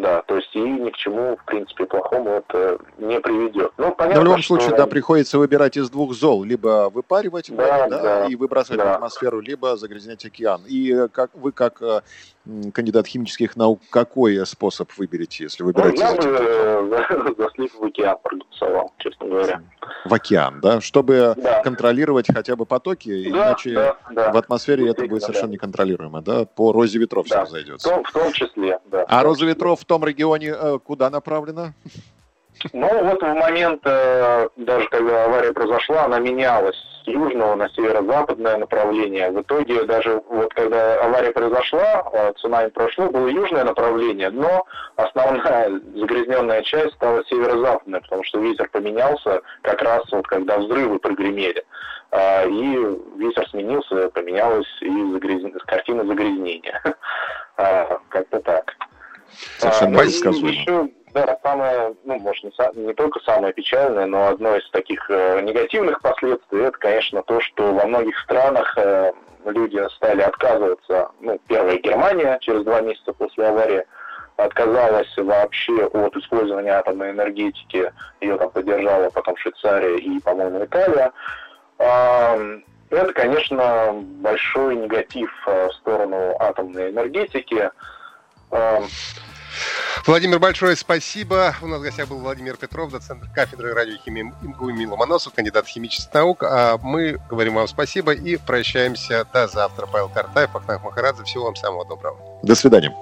Да, 0.00 0.22
то 0.22 0.36
есть 0.36 0.48
и 0.54 0.60
ни 0.60 0.88
к 0.88 0.96
чему, 0.96 1.36
в 1.36 1.44
принципе, 1.44 1.84
плохому 1.84 2.30
это 2.30 2.78
не 2.96 3.20
приведет. 3.20 3.72
Ну, 3.76 3.92
понятно, 3.92 4.20
Но 4.20 4.20
в 4.22 4.24
любом 4.24 4.38
что... 4.40 4.54
случае, 4.54 4.74
да, 4.74 4.86
приходится 4.86 5.38
выбирать 5.38 5.76
из 5.76 5.90
двух 5.90 6.14
зол. 6.14 6.42
Либо 6.42 6.88
выпаривать 6.88 7.54
да, 7.54 7.82
воду, 7.82 7.90
да, 7.90 8.02
да, 8.02 8.26
и 8.26 8.34
выбрасывать 8.34 8.80
да. 8.80 8.92
в 8.92 8.94
атмосферу, 8.94 9.40
либо 9.40 9.76
загрязнять 9.76 10.24
океан. 10.24 10.62
И 10.66 10.90
э, 10.90 11.08
как 11.08 11.34
вы, 11.34 11.52
как 11.52 11.82
э, 11.82 12.00
кандидат 12.72 13.06
химических 13.06 13.56
наук, 13.56 13.80
какой 13.90 14.44
способ 14.46 14.90
выберете, 14.96 15.44
если 15.44 15.62
выбираете? 15.62 16.04
Ну, 16.04 16.32
я 16.32 16.82
бы 16.82 17.34
за 17.38 17.50
слив 17.54 17.74
в 17.74 17.84
океан 17.84 18.16
проголосовал, 18.22 18.92
честно 18.98 19.26
говоря. 19.26 19.62
В 20.04 20.14
океан, 20.14 20.60
да? 20.60 20.80
Чтобы 20.80 21.34
да. 21.36 21.62
контролировать 21.62 22.26
хотя 22.32 22.56
бы 22.56 22.66
потоки, 22.66 23.08
да, 23.08 23.28
иначе 23.28 23.74
да, 23.74 23.96
да. 24.12 24.32
в 24.32 24.36
атмосфере 24.36 24.88
это 24.88 25.06
будет 25.06 25.22
совершенно 25.22 25.48
да. 25.48 25.54
неконтролируемо, 25.54 26.22
да? 26.22 26.44
По 26.46 26.72
розе 26.72 26.98
ветров 26.98 27.26
да. 27.28 27.44
все 27.44 27.44
разойдется. 27.44 27.88
В 27.88 27.92
том, 27.92 28.04
в 28.04 28.12
том 28.12 28.32
числе, 28.32 28.78
да. 28.86 29.04
А 29.08 29.22
роза 29.22 29.44
ветров 29.46 29.80
в 29.80 29.84
том 29.84 30.04
регионе 30.04 30.54
э, 30.56 30.78
куда 30.82 31.10
направлена? 31.10 31.74
Ну, 32.72 33.04
вот 33.04 33.22
в 33.22 33.34
момент, 33.34 33.80
э, 33.84 34.48
даже 34.56 34.88
когда 34.88 35.24
авария 35.24 35.52
произошла, 35.52 36.04
она 36.04 36.18
менялась 36.18 36.76
с 37.02 37.08
южного 37.08 37.54
на 37.54 37.68
северо-западное 37.70 38.58
направление. 38.58 39.30
В 39.30 39.40
итоге 39.40 39.84
даже 39.84 40.22
вот 40.28 40.52
когда 40.54 41.02
авария 41.02 41.32
произошла, 41.32 42.04
э, 42.12 42.32
цунами 42.36 42.68
прошло, 42.68 43.08
было 43.08 43.28
южное 43.28 43.64
направление, 43.64 44.30
но 44.30 44.66
основная 44.96 45.80
загрязненная 45.94 46.62
часть 46.62 46.94
стала 46.94 47.24
северо-западная, 47.26 48.00
потому 48.00 48.24
что 48.24 48.38
ветер 48.38 48.68
поменялся 48.70 49.40
как 49.62 49.80
раз 49.82 50.02
вот 50.12 50.26
когда 50.26 50.58
взрывы 50.58 50.98
прогремели. 50.98 51.64
А, 52.12 52.44
и 52.44 52.76
ветер 53.16 53.48
сменился, 53.50 54.08
поменялась 54.10 54.66
и 54.80 55.10
загряз... 55.12 55.42
картина 55.66 56.04
загрязнения. 56.04 56.80
А, 57.56 58.00
как-то 58.08 58.40
так. 58.40 58.74
Совершенно 59.58 60.00
а, 60.00 60.04
ну, 60.04 60.48
еще, 60.48 60.88
да, 61.12 61.38
самое, 61.42 61.94
ну, 62.04 62.18
может, 62.18 62.44
не, 62.44 62.82
не 62.84 62.94
только 62.94 63.20
самое 63.20 63.52
печальное, 63.52 64.06
но 64.06 64.28
одно 64.28 64.56
из 64.56 64.68
таких 64.70 65.10
э, 65.10 65.40
негативных 65.40 66.00
последствий, 66.00 66.62
это, 66.62 66.78
конечно, 66.78 67.22
то, 67.22 67.40
что 67.40 67.72
во 67.72 67.86
многих 67.86 68.18
странах 68.20 68.76
э, 68.76 69.12
люди 69.44 69.80
стали 69.96 70.22
отказываться, 70.22 71.10
ну, 71.20 71.40
первая 71.48 71.78
Германия 71.78 72.38
через 72.40 72.64
два 72.64 72.80
месяца 72.80 73.12
после 73.12 73.48
аварии 73.48 73.84
отказалась 74.36 75.12
вообще 75.16 75.84
от 75.86 76.16
использования 76.16 76.72
атомной 76.72 77.10
энергетики, 77.10 77.92
ее 78.20 78.38
там 78.38 78.50
поддержала 78.50 79.10
потом 79.10 79.36
Швейцария 79.36 79.98
и, 79.98 80.20
по-моему, 80.20 80.64
Италия. 80.64 81.12
Э, 81.78 82.60
это, 82.90 83.12
конечно, 83.12 83.92
большой 83.94 84.76
негатив 84.76 85.30
э, 85.46 85.68
в 85.68 85.72
сторону 85.74 86.36
атомной 86.38 86.90
энергетики. 86.90 87.70
Владимир, 90.06 90.38
большое 90.38 90.76
спасибо. 90.76 91.54
У 91.60 91.66
нас 91.66 91.80
в 91.80 91.82
гостях 91.82 92.08
был 92.08 92.18
Владимир 92.18 92.56
Петров, 92.56 92.90
доцент 92.90 93.24
кафедры 93.34 93.74
радиохимии 93.74 94.32
МГУ 94.42 94.90
Ломоносов, 94.90 95.34
кандидат 95.34 95.66
химических 95.66 96.12
наук. 96.14 96.42
А 96.42 96.78
мы 96.82 97.18
говорим 97.28 97.54
вам 97.54 97.68
спасибо 97.68 98.12
и 98.12 98.36
прощаемся 98.36 99.26
до 99.32 99.48
завтра. 99.48 99.86
Павел 99.86 100.08
Картаев, 100.08 100.54
Ахтанг 100.54 100.82
Махарадзе. 100.82 101.24
Всего 101.24 101.44
вам 101.44 101.56
самого 101.56 101.86
доброго. 101.86 102.40
До 102.42 102.54
свидания. 102.54 102.94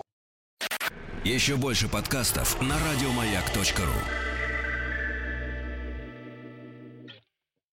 Еще 1.24 1.56
больше 1.56 1.88
подкастов 1.88 2.61
на 2.62 2.74
радиомаяк.ру 2.74 4.27